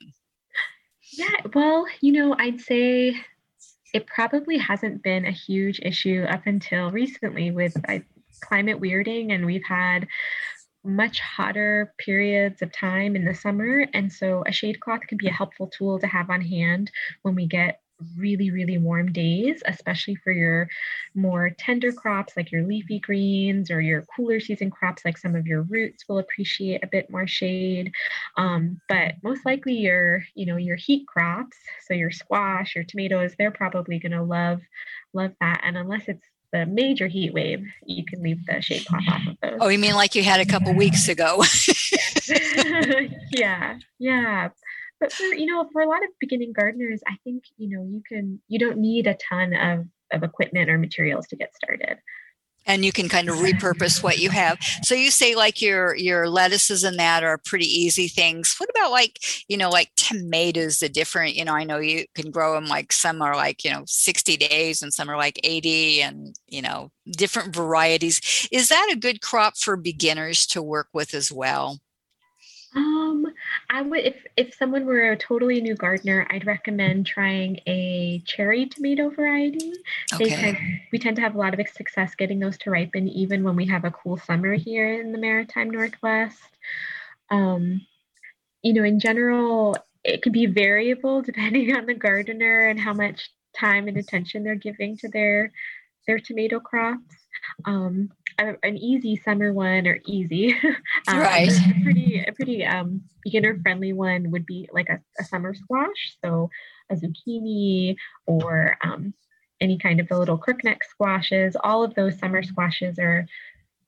Yeah. 1.12 1.28
Well, 1.54 1.86
you 2.00 2.12
know, 2.12 2.36
I'd 2.38 2.60
say 2.60 3.16
it 3.94 4.08
probably 4.08 4.58
hasn't 4.58 5.04
been 5.04 5.24
a 5.24 5.30
huge 5.30 5.78
issue 5.80 6.24
up 6.28 6.46
until 6.46 6.90
recently 6.90 7.52
with 7.52 7.76
uh, 7.88 8.00
climate 8.40 8.80
weirding, 8.80 9.32
and 9.32 9.46
we've 9.46 9.64
had 9.64 10.08
much 10.82 11.20
hotter 11.20 11.94
periods 11.96 12.60
of 12.60 12.72
time 12.72 13.14
in 13.14 13.24
the 13.24 13.34
summer. 13.34 13.86
And 13.94 14.12
so 14.12 14.42
a 14.46 14.52
shade 14.52 14.80
cloth 14.80 15.02
can 15.08 15.16
be 15.16 15.28
a 15.28 15.32
helpful 15.32 15.68
tool 15.68 16.00
to 16.00 16.08
have 16.08 16.28
on 16.28 16.42
hand 16.42 16.90
when 17.22 17.36
we 17.36 17.46
get 17.46 17.80
really, 18.16 18.50
really 18.50 18.78
warm 18.78 19.12
days, 19.12 19.62
especially 19.66 20.16
for 20.16 20.32
your 20.32 20.68
more 21.14 21.50
tender 21.58 21.92
crops 21.92 22.36
like 22.36 22.50
your 22.50 22.64
leafy 22.64 22.98
greens 22.98 23.70
or 23.70 23.80
your 23.80 24.04
cooler 24.14 24.40
season 24.40 24.70
crops 24.70 25.04
like 25.04 25.18
some 25.18 25.34
of 25.34 25.46
your 25.46 25.62
roots 25.62 26.04
will 26.08 26.18
appreciate 26.18 26.82
a 26.82 26.88
bit 26.88 27.10
more 27.10 27.26
shade. 27.26 27.92
Um, 28.36 28.80
but 28.88 29.14
most 29.22 29.44
likely 29.46 29.74
your, 29.74 30.24
you 30.34 30.46
know, 30.46 30.56
your 30.56 30.76
heat 30.76 31.06
crops, 31.06 31.56
so 31.86 31.94
your 31.94 32.10
squash, 32.10 32.74
your 32.74 32.84
tomatoes, 32.84 33.34
they're 33.38 33.50
probably 33.50 33.98
going 33.98 34.12
to 34.12 34.22
love, 34.22 34.60
love 35.12 35.32
that. 35.40 35.60
And 35.64 35.76
unless 35.76 36.08
it's 36.08 36.24
the 36.52 36.66
major 36.66 37.08
heat 37.08 37.34
wave, 37.34 37.66
you 37.84 38.04
can 38.04 38.22
leave 38.22 38.46
the 38.46 38.60
shade 38.62 38.86
cloth 38.86 39.02
off 39.08 39.26
of 39.26 39.36
those. 39.42 39.58
Oh, 39.60 39.68
you 39.68 39.78
mean 39.78 39.94
like 39.94 40.14
you 40.14 40.22
had 40.22 40.40
a 40.40 40.46
couple 40.46 40.72
weeks 40.72 41.08
ago? 41.08 41.42
yeah, 43.32 43.78
yeah 43.98 44.48
but 45.00 45.12
for 45.12 45.24
you 45.24 45.46
know 45.46 45.68
for 45.72 45.82
a 45.82 45.88
lot 45.88 46.02
of 46.02 46.10
beginning 46.20 46.52
gardeners 46.52 47.02
i 47.06 47.16
think 47.24 47.44
you 47.56 47.68
know 47.68 47.84
you 47.84 48.02
can 48.08 48.40
you 48.48 48.58
don't 48.58 48.78
need 48.78 49.06
a 49.06 49.14
ton 49.14 49.54
of 49.54 49.86
of 50.14 50.22
equipment 50.22 50.70
or 50.70 50.78
materials 50.78 51.26
to 51.28 51.36
get 51.36 51.54
started. 51.54 51.98
And 52.66 52.82
you 52.82 52.92
can 52.92 53.10
kind 53.10 53.28
of 53.28 53.36
repurpose 53.36 54.02
what 54.02 54.18
you 54.18 54.30
have. 54.30 54.56
So 54.84 54.94
you 54.94 55.10
say 55.10 55.34
like 55.34 55.60
your 55.60 55.94
your 55.96 56.30
lettuces 56.30 56.82
and 56.82 56.98
that 56.98 57.22
are 57.22 57.36
pretty 57.36 57.66
easy 57.66 58.08
things. 58.08 58.54
What 58.56 58.70
about 58.70 58.90
like 58.90 59.18
you 59.48 59.58
know 59.58 59.68
like 59.68 59.90
tomatoes 59.96 60.78
the 60.78 60.88
different? 60.88 61.34
You 61.34 61.44
know 61.44 61.52
i 61.52 61.64
know 61.64 61.76
you 61.76 62.06
can 62.14 62.30
grow 62.30 62.54
them 62.54 62.64
like 62.64 62.90
some 62.90 63.20
are 63.20 63.36
like 63.36 63.64
you 63.64 63.70
know 63.70 63.82
60 63.86 64.38
days 64.38 64.80
and 64.80 64.94
some 64.94 65.10
are 65.10 65.18
like 65.18 65.38
80 65.44 66.00
and 66.00 66.34
you 66.48 66.62
know 66.62 66.90
different 67.10 67.54
varieties. 67.54 68.48
Is 68.50 68.68
that 68.70 68.88
a 68.90 68.96
good 68.96 69.20
crop 69.20 69.58
for 69.58 69.76
beginners 69.76 70.46
to 70.46 70.62
work 70.62 70.88
with 70.94 71.12
as 71.12 71.30
well 71.30 71.80
I 73.74 73.82
would 73.82 74.04
if 74.04 74.24
if 74.36 74.54
someone 74.54 74.86
were 74.86 75.10
a 75.10 75.16
totally 75.16 75.60
new 75.60 75.74
gardener, 75.74 76.28
I'd 76.30 76.46
recommend 76.46 77.06
trying 77.06 77.58
a 77.66 78.22
cherry 78.24 78.66
tomato 78.66 79.10
variety. 79.10 79.72
Okay. 80.12 80.24
They 80.24 80.30
tend, 80.30 80.58
we 80.92 80.98
tend 81.00 81.16
to 81.16 81.22
have 81.22 81.34
a 81.34 81.38
lot 81.38 81.58
of 81.58 81.68
success 81.68 82.14
getting 82.14 82.38
those 82.38 82.56
to 82.58 82.70
ripen 82.70 83.08
even 83.08 83.42
when 83.42 83.56
we 83.56 83.66
have 83.66 83.84
a 83.84 83.90
cool 83.90 84.16
summer 84.16 84.54
here 84.54 85.00
in 85.00 85.10
the 85.10 85.18
Maritime 85.18 85.70
Northwest. 85.70 86.38
Um, 87.30 87.84
you 88.62 88.74
know, 88.74 88.84
in 88.84 89.00
general, 89.00 89.76
it 90.04 90.22
can 90.22 90.30
be 90.30 90.46
variable 90.46 91.22
depending 91.22 91.74
on 91.76 91.86
the 91.86 91.94
gardener 91.94 92.68
and 92.68 92.78
how 92.78 92.92
much 92.92 93.28
time 93.58 93.88
and 93.88 93.96
attention 93.96 94.44
they're 94.44 94.54
giving 94.54 94.96
to 94.98 95.08
their 95.08 95.50
their 96.06 96.20
tomato 96.20 96.60
crops. 96.60 97.23
Um, 97.64 98.10
a, 98.38 98.54
an 98.62 98.76
easy 98.76 99.16
summer 99.16 99.52
one 99.52 99.86
or 99.86 100.00
easy, 100.06 100.54
um, 101.08 101.18
right? 101.18 101.50
A 101.50 101.82
pretty 101.82 102.24
a 102.26 102.32
pretty 102.32 102.64
um, 102.64 103.02
beginner 103.22 103.58
friendly 103.62 103.92
one 103.92 104.30
would 104.30 104.46
be 104.46 104.68
like 104.72 104.88
a, 104.88 105.00
a, 105.20 105.24
summer 105.24 105.54
squash, 105.54 106.16
so 106.24 106.50
a 106.90 106.96
zucchini 106.96 107.96
or 108.26 108.76
um, 108.82 109.14
any 109.60 109.78
kind 109.78 110.00
of 110.00 110.08
the 110.08 110.18
little 110.18 110.38
crookneck 110.38 110.82
squashes. 110.82 111.56
All 111.62 111.84
of 111.84 111.94
those 111.94 112.18
summer 112.18 112.42
squashes 112.42 112.98
are 112.98 113.26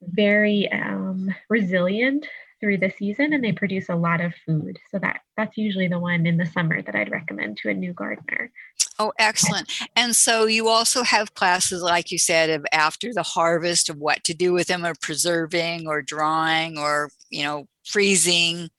very 0.02 0.70
um, 0.70 1.34
resilient 1.48 2.26
through 2.60 2.78
the 2.78 2.90
season 2.90 3.32
and 3.32 3.44
they 3.44 3.52
produce 3.52 3.88
a 3.88 3.96
lot 3.96 4.20
of 4.20 4.34
food. 4.46 4.78
So 4.90 4.98
that 5.00 5.20
that's 5.36 5.56
usually 5.56 5.88
the 5.88 5.98
one 5.98 6.26
in 6.26 6.36
the 6.36 6.46
summer 6.46 6.82
that 6.82 6.94
I'd 6.94 7.10
recommend 7.10 7.58
to 7.58 7.70
a 7.70 7.74
new 7.74 7.92
gardener. 7.92 8.50
Oh, 8.98 9.12
excellent. 9.18 9.70
And 9.94 10.16
so 10.16 10.46
you 10.46 10.68
also 10.68 11.02
have 11.02 11.34
classes, 11.34 11.82
like 11.82 12.10
you 12.10 12.18
said, 12.18 12.48
of 12.48 12.64
after 12.72 13.12
the 13.12 13.22
harvest 13.22 13.90
of 13.90 13.98
what 13.98 14.24
to 14.24 14.34
do 14.34 14.54
with 14.54 14.68
them 14.68 14.86
or 14.86 14.94
preserving 15.00 15.86
or 15.86 16.00
drying 16.00 16.78
or, 16.78 17.10
you 17.28 17.42
know, 17.42 17.66
freezing. 17.84 18.70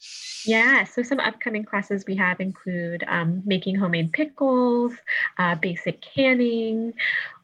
Yeah, 0.45 0.83
so 0.85 1.03
some 1.03 1.19
upcoming 1.19 1.63
classes 1.63 2.03
we 2.07 2.15
have 2.15 2.39
include 2.39 3.03
um, 3.07 3.43
making 3.45 3.75
homemade 3.75 4.11
pickles, 4.11 4.93
uh, 5.37 5.55
basic 5.55 6.01
canning. 6.01 6.93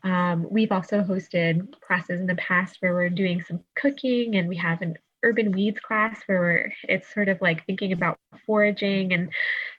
Um, 0.04 0.48
we've 0.50 0.72
also 0.72 1.02
hosted 1.02 1.80
classes 1.82 2.20
in 2.20 2.28
the 2.28 2.36
past 2.36 2.78
where 2.80 2.94
we're 2.94 3.10
doing 3.10 3.44
some 3.48 3.62
cooking, 3.76 4.36
and 4.36 4.48
we 4.48 4.58
have 4.58 4.82
an 4.82 4.98
urban 5.24 5.52
weeds 5.52 5.80
class 5.80 6.20
where 6.28 6.74
it's 6.84 7.12
sort 7.14 7.30
of 7.30 7.42
like 7.42 7.66
thinking 7.66 7.92
about 7.92 8.20
foraging. 8.46 9.14
And 9.14 9.32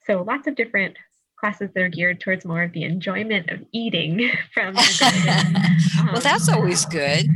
so 0.07 0.23
lots 0.23 0.47
of 0.47 0.55
different 0.55 0.97
classes 1.39 1.71
that 1.75 1.83
are 1.83 1.89
geared 1.89 2.21
towards 2.21 2.45
more 2.45 2.63
of 2.63 2.73
the 2.73 2.85
enjoyment 2.85 3.51
of 3.51 3.61
eating 3.73 4.31
from 4.55 4.75
well, 6.13 6.21
that's 6.21 6.49
um, 6.49 6.57
always 6.57 6.85
good. 6.87 7.27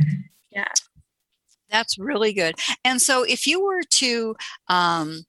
Yeah. 0.51 0.65
That's 1.69 1.99
really 1.99 2.33
good. 2.33 2.55
And 2.83 3.01
so 3.01 3.23
if 3.23 3.45
you 3.45 3.63
were 3.63 3.83
to 3.83 4.35
um, 4.67 5.25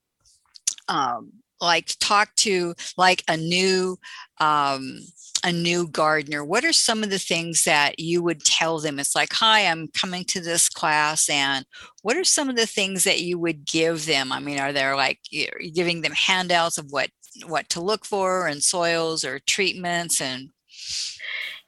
um, 0.89 1.33
like 1.61 1.95
talk 2.01 2.35
to 2.37 2.75
like 2.97 3.23
a 3.29 3.37
new 3.37 3.99
um, 4.39 5.01
a 5.45 5.53
new 5.53 5.89
gardener, 5.89 6.45
what 6.45 6.65
are 6.65 6.73
some 6.73 7.03
of 7.03 7.11
the 7.11 7.19
things 7.19 7.65
that 7.65 7.99
you 7.99 8.23
would 8.23 8.45
tell 8.45 8.79
them? 8.79 8.99
It's 8.99 9.15
like, 9.15 9.33
hi, 9.33 9.67
I'm 9.67 9.89
coming 9.89 10.25
to 10.27 10.41
this 10.41 10.69
class, 10.69 11.29
and 11.29 11.65
what 12.03 12.17
are 12.17 12.25
some 12.25 12.49
of 12.49 12.57
the 12.57 12.67
things 12.67 13.05
that 13.05 13.21
you 13.21 13.39
would 13.39 13.65
give 13.65 14.07
them? 14.07 14.33
I 14.33 14.41
mean, 14.41 14.59
are 14.59 14.73
there 14.73 14.97
like 14.97 15.21
you're 15.31 15.61
giving 15.75 16.03
them 16.03 16.13
handouts 16.13 16.79
of 16.79 16.87
what 16.91 17.11
what 17.47 17.69
to 17.71 17.81
look 17.81 18.05
for 18.05 18.47
and 18.47 18.63
soils 18.63 19.25
or 19.25 19.39
treatments 19.41 20.21
and 20.21 20.51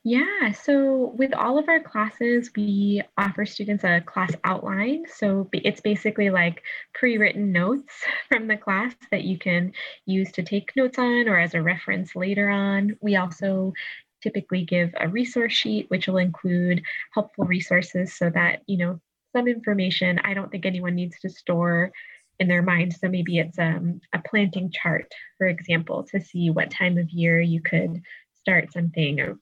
yeah, 0.04 0.50
so 0.50 1.12
with 1.16 1.32
all 1.32 1.58
of 1.58 1.68
our 1.68 1.78
classes, 1.78 2.50
we 2.56 3.02
offer 3.16 3.46
students 3.46 3.84
a 3.84 4.00
class 4.00 4.32
outline. 4.42 5.04
So 5.08 5.48
it's 5.52 5.80
basically 5.80 6.28
like 6.28 6.62
pre 6.92 7.18
written 7.18 7.52
notes 7.52 7.92
from 8.28 8.48
the 8.48 8.56
class 8.56 8.94
that 9.12 9.22
you 9.22 9.38
can 9.38 9.72
use 10.04 10.32
to 10.32 10.42
take 10.42 10.74
notes 10.74 10.98
on 10.98 11.28
or 11.28 11.38
as 11.38 11.54
a 11.54 11.62
reference 11.62 12.16
later 12.16 12.48
on. 12.48 12.96
We 13.00 13.14
also 13.14 13.74
typically 14.22 14.64
give 14.64 14.92
a 14.98 15.08
resource 15.08 15.52
sheet, 15.52 15.88
which 15.88 16.08
will 16.08 16.18
include 16.18 16.82
helpful 17.12 17.44
resources 17.44 18.12
so 18.12 18.28
that, 18.30 18.62
you 18.66 18.78
know, 18.78 19.00
some 19.32 19.46
information 19.46 20.18
I 20.24 20.34
don't 20.34 20.50
think 20.50 20.66
anyone 20.66 20.96
needs 20.96 21.20
to 21.20 21.30
store 21.30 21.92
in 22.40 22.48
their 22.48 22.62
mind. 22.62 22.92
So 22.92 23.08
maybe 23.08 23.38
it's 23.38 23.58
um, 23.58 24.00
a 24.12 24.20
planting 24.20 24.72
chart, 24.72 25.12
for 25.38 25.46
example, 25.46 26.02
to 26.10 26.20
see 26.20 26.50
what 26.50 26.72
time 26.72 26.98
of 26.98 27.10
year 27.10 27.40
you 27.40 27.60
could 27.62 28.02
start 28.34 28.72
something 28.72 29.20
or 29.20 29.38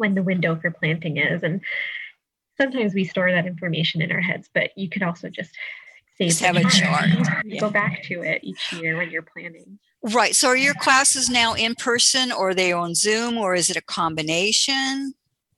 when 0.00 0.14
the 0.14 0.22
window 0.22 0.56
for 0.56 0.70
planting 0.70 1.18
is. 1.18 1.42
And 1.42 1.60
sometimes 2.56 2.94
we 2.94 3.04
store 3.04 3.30
that 3.30 3.46
information 3.46 4.02
in 4.02 4.10
our 4.10 4.20
heads, 4.20 4.48
but 4.52 4.70
you 4.76 4.88
could 4.88 5.02
also 5.02 5.28
just 5.28 5.52
save 6.18 6.28
just 6.28 6.40
have 6.40 6.56
a 6.56 6.62
chart. 6.62 7.08
Yeah. 7.44 7.60
Go 7.60 7.70
back 7.70 8.02
to 8.04 8.22
it 8.22 8.42
each 8.42 8.72
year 8.72 8.96
when 8.96 9.10
you're 9.10 9.22
planning. 9.22 9.78
Right. 10.02 10.34
So 10.34 10.48
are 10.48 10.56
your 10.56 10.74
classes 10.74 11.28
now 11.28 11.54
in 11.54 11.74
person 11.74 12.32
or 12.32 12.50
are 12.50 12.54
they 12.54 12.72
on 12.72 12.94
Zoom 12.94 13.36
or 13.36 13.54
is 13.54 13.70
it 13.70 13.76
a 13.76 13.82
combination? 13.82 15.14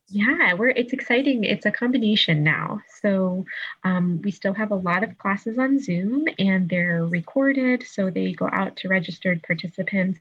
Yeah, 0.09 0.53
we're 0.53 0.71
it's 0.71 0.93
exciting. 0.93 1.45
It's 1.45 1.65
a 1.65 1.71
combination 1.71 2.45
now. 2.45 2.81
So 3.01 3.47
um, 3.83 4.21
we 4.23 4.31
still 4.31 4.53
have 4.53 4.71
a 4.71 4.77
lot 4.77 5.03
of 5.03 5.17
classes 5.17 5.59
on 5.59 5.81
Zoom 5.81 6.27
and 6.39 6.69
they're 6.69 7.07
recorded. 7.07 7.85
So 7.87 8.11
they 8.11 8.33
go 8.33 8.49
out 8.53 8.77
to 8.79 8.89
registered 8.89 9.43
participants 9.43 10.21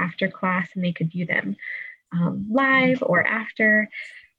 after 0.00 0.28
class 0.28 0.70
and 0.74 0.82
they 0.82 0.92
could 0.92 1.12
view 1.12 1.24
them 1.24 1.56
um, 2.12 2.46
live 2.50 3.02
or 3.02 3.26
after. 3.26 3.88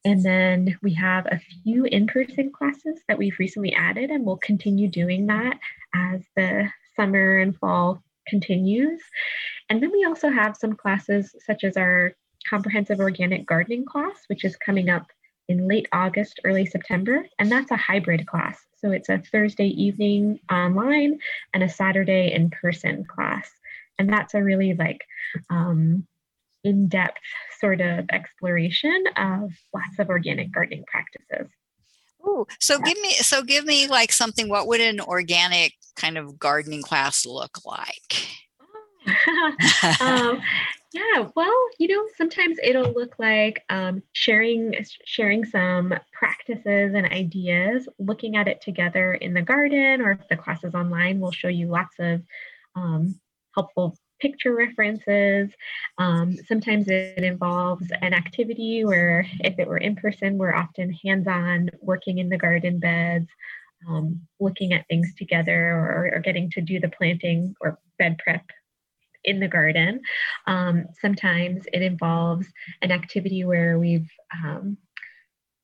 And 0.05 0.23
then 0.23 0.77
we 0.81 0.93
have 0.93 1.25
a 1.25 1.39
few 1.63 1.85
in 1.85 2.07
person 2.07 2.51
classes 2.51 3.01
that 3.07 3.17
we've 3.17 3.37
recently 3.37 3.73
added, 3.73 4.09
and 4.11 4.25
we'll 4.25 4.37
continue 4.37 4.87
doing 4.87 5.27
that 5.27 5.59
as 5.93 6.21
the 6.35 6.69
summer 6.95 7.39
and 7.39 7.57
fall 7.57 8.01
continues. 8.27 9.01
And 9.69 9.81
then 9.83 9.91
we 9.91 10.05
also 10.05 10.29
have 10.29 10.55
some 10.55 10.73
classes, 10.73 11.35
such 11.45 11.63
as 11.63 11.75
our 11.75 12.13
comprehensive 12.49 12.99
organic 12.99 13.45
gardening 13.45 13.85
class, 13.85 14.23
which 14.27 14.45
is 14.45 14.55
coming 14.55 14.89
up 14.89 15.07
in 15.49 15.67
late 15.67 15.87
August, 15.91 16.39
early 16.45 16.65
September. 16.65 17.25
And 17.39 17.51
that's 17.51 17.71
a 17.71 17.75
hybrid 17.75 18.25
class. 18.27 18.59
So 18.77 18.91
it's 18.91 19.09
a 19.09 19.17
Thursday 19.17 19.67
evening 19.67 20.39
online 20.49 21.19
and 21.53 21.63
a 21.63 21.69
Saturday 21.69 22.31
in 22.33 22.49
person 22.49 23.03
class. 23.03 23.49
And 23.97 24.07
that's 24.11 24.33
a 24.33 24.43
really 24.43 24.73
like 24.75 25.01
um, 25.49 26.07
in 26.63 26.87
depth 26.87 27.19
sort 27.59 27.81
of 27.81 28.05
exploration 28.11 29.03
of 29.15 29.51
lots 29.73 29.99
of 29.99 30.09
organic 30.09 30.51
gardening 30.51 30.83
practices. 30.87 31.51
Oh, 32.23 32.45
so 32.59 32.75
yeah. 32.75 32.93
give 32.93 33.01
me 33.01 33.13
so 33.13 33.43
give 33.43 33.65
me 33.65 33.87
like 33.87 34.11
something. 34.11 34.49
What 34.49 34.67
would 34.67 34.81
an 34.81 34.99
organic 34.99 35.73
kind 35.95 36.17
of 36.17 36.37
gardening 36.37 36.81
class 36.81 37.25
look 37.25 37.59
like? 37.65 38.27
um, 40.01 40.41
yeah, 40.91 41.29
well, 41.35 41.67
you 41.77 41.87
know, 41.87 42.03
sometimes 42.17 42.57
it'll 42.63 42.91
look 42.93 43.15
like 43.19 43.63
um, 43.69 44.01
sharing 44.13 44.73
sharing 45.05 45.45
some 45.45 45.93
practices 46.11 46.93
and 46.93 47.05
ideas, 47.05 47.87
looking 47.99 48.35
at 48.35 48.47
it 48.47 48.61
together 48.61 49.13
in 49.13 49.33
the 49.33 49.41
garden, 49.41 50.01
or 50.01 50.11
if 50.11 50.27
the 50.29 50.35
class 50.35 50.63
is 50.63 50.73
online, 50.73 51.19
we'll 51.19 51.31
show 51.31 51.47
you 51.47 51.67
lots 51.67 51.95
of 51.99 52.21
um, 52.75 53.19
helpful 53.55 53.97
picture 54.19 54.55
references. 54.55 55.49
Um, 55.97 56.35
sometimes 56.47 56.87
it 56.87 57.23
involves 57.23 57.91
an 58.01 58.13
activity 58.13 58.85
where, 58.85 59.25
if 59.39 59.57
it 59.59 59.67
were 59.67 59.77
in 59.77 59.95
person, 59.95 60.37
we're 60.37 60.55
often 60.55 60.93
hands 61.05 61.27
on 61.27 61.69
working 61.81 62.19
in 62.19 62.29
the 62.29 62.37
garden 62.37 62.79
beds, 62.79 63.29
um, 63.87 64.21
looking 64.39 64.73
at 64.73 64.87
things 64.87 65.13
together, 65.17 65.71
or, 65.71 66.11
or, 66.15 66.19
getting 66.19 66.49
to 66.51 66.61
do 66.61 66.79
the 66.79 66.89
planting 66.89 67.55
or 67.61 67.79
bed 67.97 68.17
prep 68.17 68.43
in 69.23 69.39
the 69.39 69.47
garden. 69.47 70.01
Um, 70.47 70.85
sometimes 71.01 71.63
it 71.71 71.81
involves 71.81 72.47
an 72.81 72.91
activity 72.91 73.43
where 73.45 73.79
we've 73.79 74.09
um, 74.43 74.77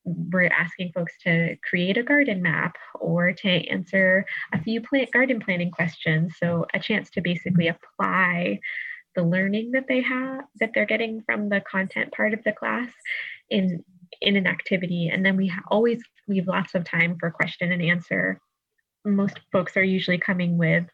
we're 0.06 0.52
asking 0.58 0.92
folks 0.94 1.14
to 1.24 1.58
create 1.68 1.98
a 1.98 2.04
garden 2.04 2.42
map 2.42 2.76
or 3.00 3.34
to 3.34 3.50
answer 3.70 4.26
a 4.54 4.62
few 4.62 4.80
plant 4.82 5.12
garden 5.12 5.40
planning 5.40 5.72
questions. 5.72 6.36
So 6.40 6.66
a 6.74 6.80
chance 6.80 7.10
to 7.12 7.22
basically 7.22 7.68
apply 7.68 8.60
the 9.16 9.24
learning 9.24 9.72
that 9.72 9.88
they 9.88 10.02
have 10.02 10.42
that 10.60 10.72
they're 10.74 10.86
getting 10.86 11.22
from 11.26 11.50
the 11.50 11.62
content 11.62 12.12
part 12.12 12.34
of 12.34 12.44
the 12.44 12.52
class 12.52 12.90
in 13.50 13.84
in 14.22 14.36
an 14.36 14.48
activity. 14.48 15.10
And 15.12 15.26
then 15.26 15.36
we 15.36 15.52
always 15.70 16.02
leave 16.28 16.48
lots 16.48 16.76
of 16.76 16.86
time 16.86 17.18
for 17.20 17.32
question 17.32 17.72
and 17.72 17.82
answer. 17.82 18.40
Most 19.04 19.40
folks 19.52 19.76
are 19.78 19.84
usually 19.84 20.18
coming 20.18 20.58
with 20.58 20.86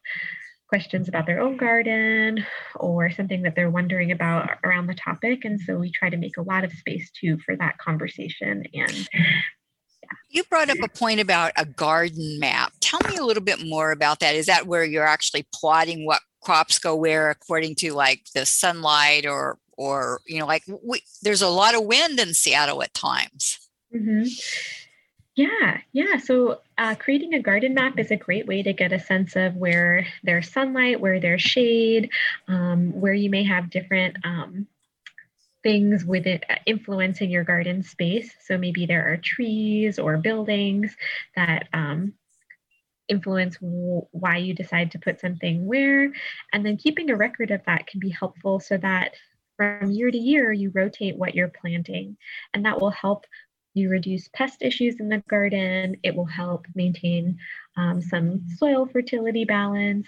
questions 0.71 1.09
about 1.09 1.25
their 1.25 1.41
own 1.41 1.57
garden 1.57 2.45
or 2.77 3.11
something 3.11 3.41
that 3.41 3.55
they're 3.57 3.69
wondering 3.69 4.09
about 4.09 4.49
around 4.63 4.87
the 4.87 4.93
topic. 4.93 5.43
And 5.43 5.59
so 5.59 5.77
we 5.77 5.91
try 5.91 6.09
to 6.09 6.15
make 6.15 6.37
a 6.37 6.41
lot 6.41 6.63
of 6.63 6.71
space 6.71 7.11
too 7.11 7.37
for 7.45 7.57
that 7.57 7.77
conversation. 7.77 8.63
And 8.73 9.09
yeah. 9.13 10.09
you 10.29 10.43
brought 10.45 10.69
up 10.69 10.77
a 10.81 10.87
point 10.87 11.19
about 11.19 11.51
a 11.57 11.65
garden 11.65 12.39
map. 12.39 12.71
Tell 12.79 13.01
me 13.09 13.17
a 13.17 13.25
little 13.25 13.43
bit 13.43 13.67
more 13.67 13.91
about 13.91 14.21
that. 14.21 14.33
Is 14.33 14.45
that 14.45 14.65
where 14.65 14.85
you're 14.85 15.05
actually 15.05 15.45
plotting 15.53 16.05
what 16.05 16.21
crops 16.41 16.79
go 16.79 16.95
where 16.95 17.29
according 17.29 17.75
to 17.75 17.91
like 17.91 18.21
the 18.33 18.45
sunlight 18.45 19.25
or 19.25 19.59
or 19.77 20.21
you 20.25 20.39
know 20.39 20.47
like 20.47 20.63
we, 20.81 21.01
there's 21.21 21.41
a 21.41 21.49
lot 21.49 21.75
of 21.75 21.83
wind 21.83 22.17
in 22.17 22.33
Seattle 22.33 22.81
at 22.81 22.93
times. 22.93 23.59
Mm-hmm. 23.93 24.23
Yeah, 25.35 25.79
yeah. 25.93 26.17
So 26.17 26.61
uh, 26.77 26.95
creating 26.95 27.33
a 27.33 27.41
garden 27.41 27.73
map 27.73 27.97
is 27.97 28.11
a 28.11 28.17
great 28.17 28.47
way 28.47 28.63
to 28.63 28.73
get 28.73 28.91
a 28.91 28.99
sense 28.99 29.35
of 29.35 29.55
where 29.55 30.05
there's 30.23 30.51
sunlight, 30.51 30.99
where 30.99 31.19
there's 31.21 31.41
shade, 31.41 32.11
um, 32.47 32.91
where 32.99 33.13
you 33.13 33.29
may 33.29 33.43
have 33.45 33.69
different 33.69 34.17
um, 34.25 34.67
things 35.63 36.05
with 36.05 36.27
it 36.27 36.43
uh, 36.49 36.55
influencing 36.65 37.29
your 37.31 37.43
garden 37.43 37.83
space. 37.83 38.33
So 38.45 38.57
maybe 38.57 38.85
there 38.85 39.11
are 39.11 39.17
trees 39.17 39.99
or 39.99 40.17
buildings 40.17 40.95
that 41.35 41.67
um, 41.73 42.13
influence 43.07 43.57
w- 43.57 44.07
why 44.11 44.37
you 44.37 44.53
decide 44.53 44.91
to 44.91 44.99
put 44.99 45.19
something 45.19 45.65
where. 45.65 46.11
And 46.53 46.65
then 46.65 46.77
keeping 46.77 47.09
a 47.09 47.15
record 47.15 47.51
of 47.51 47.61
that 47.65 47.87
can 47.87 47.99
be 47.99 48.09
helpful 48.09 48.59
so 48.59 48.77
that 48.77 49.13
from 49.57 49.91
year 49.91 50.11
to 50.11 50.17
year 50.17 50.51
you 50.51 50.71
rotate 50.73 51.17
what 51.17 51.35
you're 51.35 51.49
planting. 51.61 52.17
And 52.53 52.65
that 52.65 52.81
will 52.81 52.89
help 52.91 53.25
you 53.73 53.89
reduce 53.89 54.27
pest 54.29 54.61
issues 54.61 54.99
in 54.99 55.09
the 55.09 55.23
garden. 55.29 55.97
It 56.03 56.15
will 56.15 56.25
help 56.25 56.65
maintain 56.75 57.37
um, 57.77 58.01
some 58.01 58.45
soil 58.57 58.85
fertility 58.85 59.45
balance 59.45 60.07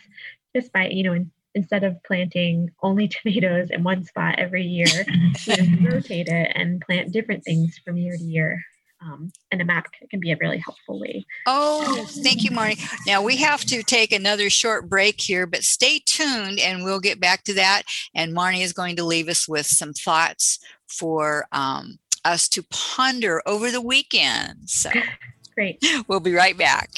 just 0.56 0.72
by, 0.72 0.90
you 0.90 1.04
know, 1.04 1.26
instead 1.56 1.84
of 1.84 2.02
planting 2.04 2.72
only 2.82 3.08
tomatoes 3.24 3.70
in 3.70 3.84
one 3.84 4.04
spot 4.04 4.36
every 4.38 4.64
year, 4.64 4.88
you 5.46 5.90
rotate 5.90 6.28
it 6.28 6.52
and 6.56 6.82
plant 6.82 7.12
different 7.12 7.44
things 7.44 7.80
from 7.84 7.98
year 7.98 8.18
to 8.18 8.24
year. 8.24 8.62
Um, 9.02 9.34
and 9.52 9.62
a 9.62 9.66
map 9.66 9.88
can 10.10 10.22
be 10.22 10.32
a 10.32 10.38
really 10.38 10.60
helpful 10.60 10.98
way. 10.98 11.26
Oh, 11.46 12.06
thank 12.24 12.42
you, 12.42 12.52
Marnie. 12.52 12.82
Now 13.06 13.22
we 13.22 13.36
have 13.38 13.66
to 13.66 13.84
take 13.84 14.14
another 14.14 14.50
short 14.50 14.88
break 14.88 15.20
here, 15.20 15.46
but 15.46 15.64
stay 15.64 16.00
tuned 16.06 16.58
and 16.60 16.86
we'll 16.86 17.02
get 17.02 17.20
back 17.20 17.44
to 17.46 17.54
that. 17.56 17.84
And 18.16 18.34
Marnie 18.34 18.64
is 18.64 18.72
going 18.72 18.96
to 18.96 19.04
leave 19.04 19.28
us 19.28 19.46
with 19.46 19.66
some 19.66 19.92
thoughts 19.92 20.60
for 20.88 21.48
um, 21.52 22.00
us 22.26 22.48
to 22.50 22.64
ponder 22.64 23.42
over 23.46 23.72
the 23.72 23.82
weekend. 23.82 24.70
So 24.70 24.90
great. 25.56 25.84
We'll 26.08 26.20
be 26.20 26.34
right 26.34 26.58
back. 26.58 26.90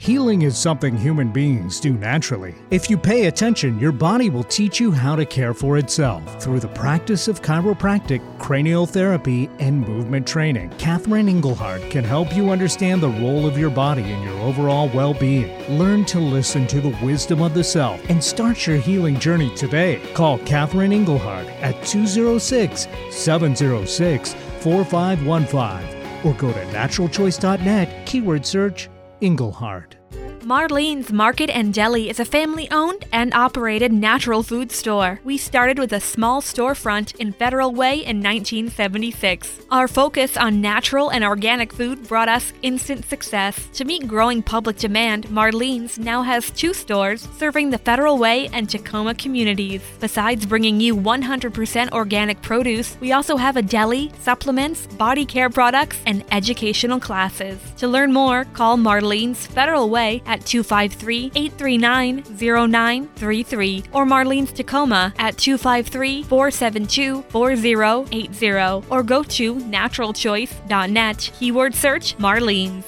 Healing 0.00 0.40
is 0.40 0.56
something 0.56 0.96
human 0.96 1.30
beings 1.30 1.78
do 1.78 1.92
naturally. 1.92 2.54
If 2.70 2.88
you 2.88 2.96
pay 2.96 3.26
attention, 3.26 3.78
your 3.78 3.92
body 3.92 4.30
will 4.30 4.44
teach 4.44 4.80
you 4.80 4.90
how 4.90 5.14
to 5.14 5.26
care 5.26 5.52
for 5.52 5.76
itself 5.76 6.42
through 6.42 6.60
the 6.60 6.68
practice 6.68 7.28
of 7.28 7.42
chiropractic, 7.42 8.22
cranial 8.38 8.86
therapy, 8.86 9.50
and 9.58 9.86
movement 9.86 10.26
training. 10.26 10.70
Catherine 10.78 11.28
Engelhardt 11.28 11.82
can 11.90 12.02
help 12.02 12.34
you 12.34 12.48
understand 12.48 13.02
the 13.02 13.10
role 13.10 13.46
of 13.46 13.58
your 13.58 13.68
body 13.68 14.10
in 14.10 14.22
your 14.22 14.40
overall 14.40 14.88
well 14.94 15.12
being. 15.12 15.78
Learn 15.78 16.06
to 16.06 16.18
listen 16.18 16.66
to 16.68 16.80
the 16.80 16.96
wisdom 17.04 17.42
of 17.42 17.52
the 17.52 17.62
self 17.62 18.00
and 18.08 18.24
start 18.24 18.66
your 18.66 18.78
healing 18.78 19.20
journey 19.20 19.54
today. 19.54 20.00
Call 20.14 20.38
Catherine 20.38 20.94
Engelhardt 20.94 21.46
at 21.60 21.74
206 21.84 22.88
706 23.10 24.34
4515 24.62 26.26
or 26.26 26.34
go 26.34 26.52
to 26.52 26.64
naturalchoice.net, 26.66 28.06
keyword 28.06 28.46
search 28.46 28.88
Engelhardt. 29.22 29.96
Marlene's 30.42 31.12
Market 31.12 31.50
and 31.50 31.72
Deli 31.74 32.08
is 32.08 32.18
a 32.18 32.24
family 32.24 32.66
owned 32.70 33.04
and 33.12 33.34
operated 33.34 33.92
natural 33.92 34.42
food 34.42 34.72
store. 34.72 35.20
We 35.22 35.36
started 35.36 35.78
with 35.78 35.92
a 35.92 36.00
small 36.00 36.40
storefront 36.40 37.14
in 37.16 37.32
Federal 37.32 37.72
Way 37.74 37.96
in 37.96 38.22
1976. 38.22 39.60
Our 39.70 39.86
focus 39.86 40.38
on 40.38 40.62
natural 40.62 41.10
and 41.10 41.22
organic 41.22 41.74
food 41.74 42.08
brought 42.08 42.30
us 42.30 42.54
instant 42.62 43.04
success. 43.04 43.68
To 43.74 43.84
meet 43.84 44.08
growing 44.08 44.42
public 44.42 44.78
demand, 44.78 45.26
Marlene's 45.28 45.98
now 45.98 46.22
has 46.22 46.50
two 46.50 46.72
stores 46.72 47.28
serving 47.36 47.68
the 47.68 47.78
Federal 47.78 48.16
Way 48.16 48.48
and 48.54 48.68
Tacoma 48.68 49.14
communities. 49.14 49.82
Besides 50.00 50.46
bringing 50.46 50.80
you 50.80 50.96
100% 50.96 51.92
organic 51.92 52.40
produce, 52.40 52.96
we 53.00 53.12
also 53.12 53.36
have 53.36 53.58
a 53.58 53.62
deli, 53.62 54.10
supplements, 54.20 54.86
body 54.86 55.26
care 55.26 55.50
products, 55.50 55.98
and 56.06 56.24
educational 56.32 56.98
classes. 56.98 57.60
To 57.76 57.88
learn 57.88 58.12
more, 58.12 58.46
call 58.46 58.78
Marlene's 58.78 59.46
Federal 59.46 59.90
Way 59.90 60.22
at 60.30 60.39
253 60.44 61.32
839 61.34 62.24
0933 62.38 63.84
or 63.92 64.04
Marlene's 64.04 64.52
Tacoma 64.52 65.12
at 65.18 65.36
253 65.36 66.22
472 66.24 67.22
4080 67.22 68.86
or 68.90 69.02
go 69.02 69.22
to 69.22 69.54
naturalchoice.net. 69.56 71.30
Keyword 71.38 71.74
search 71.74 72.16
Marlene's. 72.18 72.84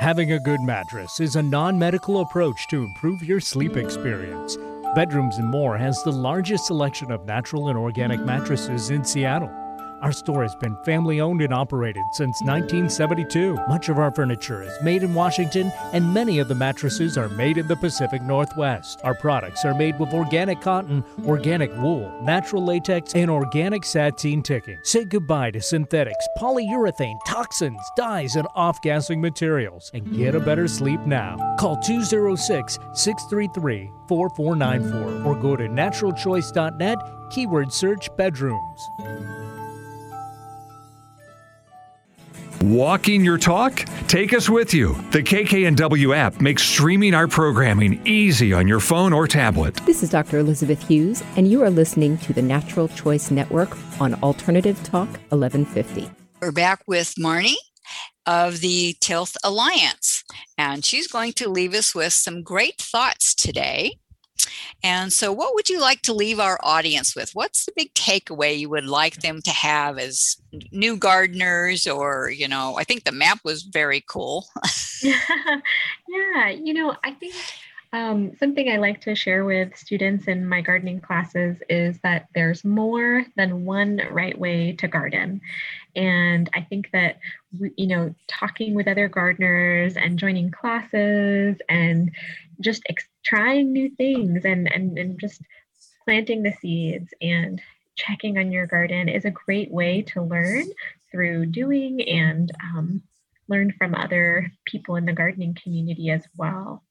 Having 0.00 0.32
a 0.32 0.40
good 0.40 0.62
mattress 0.62 1.20
is 1.20 1.36
a 1.36 1.42
non 1.42 1.78
medical 1.78 2.22
approach 2.22 2.66
to 2.70 2.82
improve 2.82 3.22
your 3.22 3.38
sleep 3.38 3.76
experience. 3.76 4.56
Bedrooms 4.94 5.36
and 5.36 5.48
More 5.48 5.76
has 5.76 6.02
the 6.02 6.10
largest 6.10 6.66
selection 6.66 7.12
of 7.12 7.26
natural 7.26 7.68
and 7.68 7.78
organic 7.78 8.18
mattresses 8.20 8.88
in 8.88 9.04
Seattle. 9.04 9.59
Our 10.02 10.12
store 10.12 10.42
has 10.42 10.54
been 10.54 10.76
family 10.84 11.20
owned 11.20 11.42
and 11.42 11.52
operated 11.52 12.02
since 12.12 12.40
1972. 12.40 13.54
Much 13.68 13.90
of 13.90 13.98
our 13.98 14.10
furniture 14.10 14.62
is 14.62 14.72
made 14.82 15.02
in 15.02 15.12
Washington, 15.12 15.70
and 15.92 16.14
many 16.14 16.38
of 16.38 16.48
the 16.48 16.54
mattresses 16.54 17.18
are 17.18 17.28
made 17.28 17.58
in 17.58 17.68
the 17.68 17.76
Pacific 17.76 18.22
Northwest. 18.22 19.00
Our 19.04 19.14
products 19.14 19.64
are 19.66 19.74
made 19.74 19.98
with 19.98 20.14
organic 20.14 20.62
cotton, 20.62 21.04
organic 21.26 21.70
wool, 21.76 22.10
natural 22.22 22.64
latex, 22.64 23.14
and 23.14 23.30
organic 23.30 23.84
sateen 23.84 24.42
ticking. 24.42 24.78
Say 24.84 25.04
goodbye 25.04 25.50
to 25.50 25.60
synthetics, 25.60 26.26
polyurethane, 26.38 27.18
toxins, 27.26 27.80
dyes, 27.94 28.36
and 28.36 28.48
off 28.54 28.80
gassing 28.80 29.20
materials, 29.20 29.90
and 29.92 30.16
get 30.16 30.34
a 30.34 30.40
better 30.40 30.66
sleep 30.66 31.00
now. 31.00 31.36
Call 31.58 31.76
206 31.76 32.78
633 32.94 33.92
4494 34.08 35.26
or 35.26 35.38
go 35.38 35.56
to 35.56 35.68
naturalchoice.net, 35.68 36.98
keyword 37.30 37.70
search 37.70 38.08
bedrooms. 38.16 39.39
Walking 42.62 43.24
your 43.24 43.38
talk? 43.38 43.86
Take 44.06 44.34
us 44.34 44.50
with 44.50 44.74
you. 44.74 44.92
The 45.12 45.22
KKNW 45.22 46.14
app 46.14 46.42
makes 46.42 46.62
streaming 46.62 47.14
our 47.14 47.26
programming 47.26 48.06
easy 48.06 48.52
on 48.52 48.68
your 48.68 48.80
phone 48.80 49.14
or 49.14 49.26
tablet. 49.26 49.76
This 49.86 50.02
is 50.02 50.10
Dr. 50.10 50.38
Elizabeth 50.38 50.86
Hughes, 50.86 51.22
and 51.36 51.50
you 51.50 51.62
are 51.62 51.70
listening 51.70 52.18
to 52.18 52.34
the 52.34 52.42
Natural 52.42 52.88
Choice 52.88 53.30
Network 53.30 53.78
on 53.98 54.12
Alternative 54.22 54.78
Talk 54.82 55.08
1150. 55.30 56.10
We're 56.42 56.52
back 56.52 56.82
with 56.86 57.14
Marnie 57.18 57.54
of 58.26 58.60
the 58.60 58.94
Tilth 59.00 59.38
Alliance, 59.42 60.22
and 60.58 60.84
she's 60.84 61.08
going 61.08 61.32
to 61.34 61.48
leave 61.48 61.72
us 61.72 61.94
with 61.94 62.12
some 62.12 62.42
great 62.42 62.76
thoughts 62.76 63.34
today 63.34 63.94
and 64.82 65.12
so, 65.12 65.32
what 65.32 65.54
would 65.54 65.68
you 65.68 65.80
like 65.80 66.02
to 66.02 66.14
leave 66.14 66.40
our 66.40 66.58
audience 66.62 67.14
with? 67.14 67.30
What's 67.34 67.66
the 67.66 67.72
big 67.76 67.92
takeaway 67.94 68.58
you 68.58 68.70
would 68.70 68.86
like 68.86 69.16
them 69.16 69.42
to 69.42 69.50
have 69.50 69.98
as 69.98 70.36
new 70.72 70.96
gardeners? 70.96 71.86
Or, 71.86 72.30
you 72.30 72.48
know, 72.48 72.76
I 72.78 72.84
think 72.84 73.04
the 73.04 73.12
map 73.12 73.40
was 73.44 73.62
very 73.62 74.02
cool. 74.08 74.46
yeah, 75.02 76.48
you 76.48 76.72
know, 76.72 76.96
I 77.04 77.12
think 77.12 77.34
um, 77.92 78.36
something 78.38 78.70
I 78.70 78.76
like 78.76 79.00
to 79.02 79.16
share 79.16 79.44
with 79.44 79.76
students 79.76 80.28
in 80.28 80.46
my 80.46 80.60
gardening 80.60 81.00
classes 81.00 81.56
is 81.68 81.98
that 82.04 82.28
there's 82.34 82.64
more 82.64 83.24
than 83.36 83.64
one 83.64 84.00
right 84.10 84.38
way 84.38 84.72
to 84.78 84.86
garden. 84.86 85.40
And 85.96 86.48
I 86.54 86.60
think 86.62 86.90
that, 86.92 87.18
you 87.76 87.88
know, 87.88 88.14
talking 88.28 88.74
with 88.74 88.86
other 88.86 89.08
gardeners 89.08 89.96
and 89.96 90.20
joining 90.20 90.52
classes 90.52 91.56
and 91.68 92.12
just 92.60 92.82
ex- 92.88 93.08
trying 93.24 93.72
new 93.72 93.90
things 93.96 94.44
and, 94.44 94.72
and, 94.72 94.96
and 94.96 95.18
just 95.18 95.42
planting 96.04 96.44
the 96.44 96.54
seeds 96.60 97.12
and 97.20 97.60
checking 97.96 98.38
on 98.38 98.52
your 98.52 98.66
garden 98.66 99.08
is 99.08 99.24
a 99.24 99.30
great 99.30 99.70
way 99.72 100.02
to 100.02 100.22
learn 100.22 100.64
through 101.10 101.46
doing 101.46 102.00
and 102.08 102.52
um, 102.62 103.02
learn 103.48 103.72
from 103.72 103.96
other 103.96 104.52
people 104.64 104.94
in 104.94 105.06
the 105.06 105.12
gardening 105.12 105.56
community 105.60 106.10
as 106.10 106.22
well. 106.36 106.84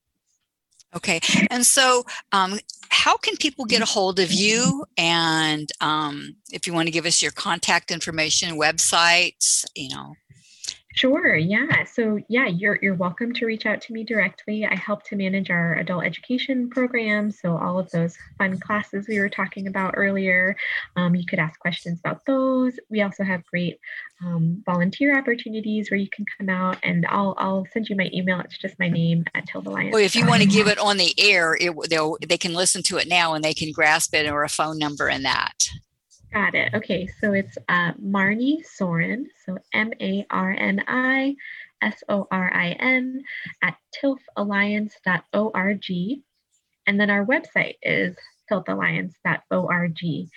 Okay. 0.95 1.19
And 1.51 1.65
so, 1.65 2.03
um, 2.31 2.59
how 2.89 3.17
can 3.17 3.37
people 3.37 3.65
get 3.65 3.81
a 3.81 3.85
hold 3.85 4.19
of 4.19 4.31
you? 4.31 4.85
And 4.97 5.71
um, 5.81 6.35
if 6.51 6.65
you 6.65 6.73
want 6.73 6.87
to 6.87 6.91
give 6.91 7.05
us 7.05 7.21
your 7.21 7.31
contact 7.31 7.91
information, 7.91 8.57
websites, 8.57 9.65
you 9.75 9.89
know. 9.89 10.15
Sure. 10.99 11.33
Yeah. 11.33 11.85
So 11.85 12.19
yeah, 12.27 12.47
you're 12.47 12.77
you're 12.81 12.93
welcome 12.93 13.31
to 13.35 13.45
reach 13.45 13.65
out 13.65 13.79
to 13.83 13.93
me 13.93 14.03
directly. 14.03 14.65
I 14.65 14.75
help 14.75 15.03
to 15.05 15.15
manage 15.15 15.49
our 15.49 15.75
adult 15.75 16.03
education 16.03 16.69
program. 16.69 17.31
So 17.31 17.55
all 17.55 17.79
of 17.79 17.89
those 17.91 18.17
fun 18.37 18.59
classes 18.59 19.07
we 19.07 19.17
were 19.17 19.29
talking 19.29 19.67
about 19.67 19.93
earlier, 19.95 20.57
um, 20.97 21.15
you 21.15 21.25
could 21.25 21.39
ask 21.39 21.57
questions 21.57 22.01
about 22.03 22.25
those. 22.25 22.77
We 22.89 23.01
also 23.01 23.23
have 23.23 23.45
great 23.45 23.79
um, 24.21 24.61
volunteer 24.65 25.17
opportunities 25.17 25.89
where 25.89 26.01
you 26.01 26.09
can 26.09 26.25
come 26.37 26.49
out, 26.49 26.77
and 26.83 27.05
I'll 27.05 27.33
I'll 27.37 27.65
send 27.71 27.87
you 27.87 27.95
my 27.95 28.09
email. 28.13 28.41
It's 28.41 28.57
just 28.57 28.77
my 28.77 28.89
name 28.89 29.23
at 29.35 29.47
Tilth 29.47 29.67
Alliance. 29.67 29.93
Well, 29.93 30.03
if 30.03 30.17
you 30.17 30.25
want 30.25 30.41
to 30.41 30.49
give 30.49 30.67
it 30.67 30.79
on 30.79 30.97
the 30.97 31.13
air, 31.17 31.55
it, 31.57 31.73
they'll 31.89 32.17
they 32.27 32.37
can 32.37 32.53
listen 32.53 32.83
to 32.83 32.97
it 32.97 33.07
now 33.07 33.35
and 33.35 33.41
they 33.41 33.53
can 33.53 33.71
grasp 33.71 34.13
it 34.13 34.29
or 34.29 34.43
a 34.43 34.49
phone 34.49 34.77
number 34.77 35.07
in 35.07 35.23
that. 35.23 35.69
Got 36.33 36.53
it. 36.53 36.73
Okay, 36.75 37.07
so 37.19 37.33
it's 37.33 37.57
uh, 37.67 37.93
Marnie 37.93 38.63
Sorin, 38.63 39.27
so 39.45 39.57
M 39.73 39.91
A 39.99 40.27
R 40.29 40.51
N 40.51 40.83
I 40.87 41.35
S 41.81 42.03
O 42.07 42.27
R 42.29 42.53
I 42.53 42.71
N 42.79 43.23
at 43.63 43.77
tilthalliance.org. 44.01 46.21
And 46.87 46.99
then 46.99 47.09
our 47.09 47.25
website 47.25 47.75
is 47.81 48.15
tilthalliance.org. 48.51 50.29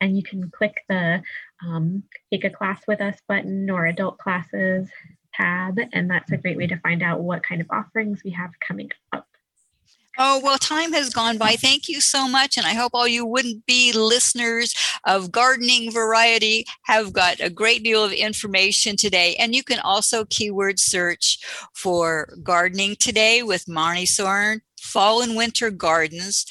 And 0.00 0.16
you 0.16 0.22
can 0.22 0.50
click 0.50 0.80
the 0.88 1.22
um, 1.64 2.02
Take 2.32 2.44
a 2.44 2.50
Class 2.50 2.82
with 2.88 3.00
Us 3.00 3.18
button 3.28 3.70
or 3.70 3.86
Adult 3.86 4.18
Classes 4.18 4.88
tab, 5.34 5.78
and 5.92 6.10
that's 6.10 6.32
a 6.32 6.36
great 6.36 6.56
way 6.56 6.66
to 6.66 6.78
find 6.78 7.02
out 7.02 7.20
what 7.20 7.42
kind 7.42 7.60
of 7.60 7.66
offerings 7.70 8.22
we 8.24 8.30
have 8.32 8.50
coming 8.66 8.90
up. 9.12 9.25
Oh, 10.18 10.40
well, 10.42 10.58
time 10.58 10.92
has 10.92 11.10
gone 11.10 11.36
by. 11.36 11.52
Thank 11.56 11.88
you 11.88 12.00
so 12.00 12.26
much. 12.26 12.56
And 12.56 12.66
I 12.66 12.74
hope 12.74 12.92
all 12.94 13.06
you 13.06 13.26
wouldn't 13.26 13.66
be 13.66 13.92
listeners 13.92 14.74
of 15.04 15.30
gardening 15.30 15.92
variety 15.92 16.64
have 16.82 17.12
got 17.12 17.40
a 17.40 17.50
great 17.50 17.82
deal 17.84 18.02
of 18.02 18.12
information 18.12 18.96
today. 18.96 19.36
And 19.38 19.54
you 19.54 19.62
can 19.62 19.78
also 19.80 20.24
keyword 20.24 20.78
search 20.78 21.38
for 21.74 22.28
gardening 22.42 22.96
today 22.96 23.42
with 23.42 23.66
Marnie 23.66 24.08
Sorin 24.08 24.62
fall 24.80 25.20
and 25.20 25.36
winter 25.36 25.70
gardens, 25.70 26.46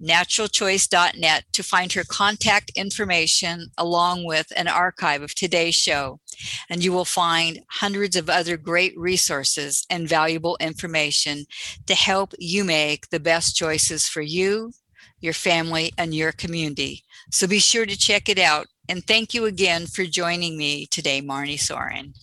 naturalchoice.net 0.00 1.44
to 1.52 1.62
find 1.62 1.92
her 1.92 2.04
contact 2.04 2.70
information 2.74 3.70
along 3.76 4.24
with 4.24 4.52
an 4.56 4.68
archive 4.68 5.22
of 5.22 5.34
today's 5.34 5.74
show. 5.74 6.19
And 6.68 6.82
you 6.82 6.92
will 6.92 7.04
find 7.04 7.60
hundreds 7.68 8.16
of 8.16 8.30
other 8.30 8.56
great 8.56 8.96
resources 8.98 9.84
and 9.90 10.08
valuable 10.08 10.56
information 10.60 11.46
to 11.86 11.94
help 11.94 12.34
you 12.38 12.64
make 12.64 13.08
the 13.10 13.20
best 13.20 13.56
choices 13.56 14.08
for 14.08 14.22
you, 14.22 14.72
your 15.20 15.34
family, 15.34 15.92
and 15.98 16.14
your 16.14 16.32
community. 16.32 17.04
So 17.30 17.46
be 17.46 17.58
sure 17.58 17.86
to 17.86 17.96
check 17.96 18.28
it 18.28 18.38
out. 18.38 18.66
And 18.88 19.06
thank 19.06 19.34
you 19.34 19.46
again 19.46 19.86
for 19.86 20.04
joining 20.04 20.56
me 20.56 20.86
today, 20.86 21.22
Marnie 21.22 21.60
Sorin. 21.60 22.14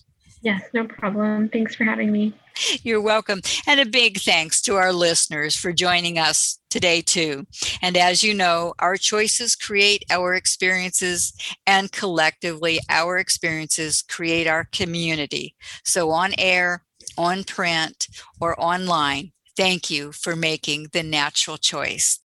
Yes, 0.42 0.62
no 0.72 0.86
problem. 0.86 1.48
Thanks 1.48 1.74
for 1.74 1.84
having 1.84 2.12
me. 2.12 2.34
You're 2.82 3.00
welcome. 3.00 3.40
And 3.66 3.80
a 3.80 3.86
big 3.86 4.18
thanks 4.18 4.60
to 4.62 4.76
our 4.76 4.92
listeners 4.92 5.56
for 5.56 5.72
joining 5.72 6.18
us 6.18 6.58
today, 6.70 7.00
too. 7.00 7.46
And 7.82 7.96
as 7.96 8.22
you 8.22 8.34
know, 8.34 8.74
our 8.78 8.96
choices 8.96 9.54
create 9.54 10.04
our 10.10 10.34
experiences, 10.34 11.32
and 11.66 11.90
collectively, 11.92 12.80
our 12.88 13.18
experiences 13.18 14.02
create 14.08 14.46
our 14.46 14.68
community. 14.72 15.54
So, 15.84 16.10
on 16.10 16.32
air, 16.38 16.84
on 17.16 17.44
print, 17.44 18.08
or 18.40 18.58
online, 18.60 19.32
thank 19.56 19.90
you 19.90 20.12
for 20.12 20.36
making 20.36 20.88
the 20.92 21.02
natural 21.02 21.56
choice. 21.56 22.16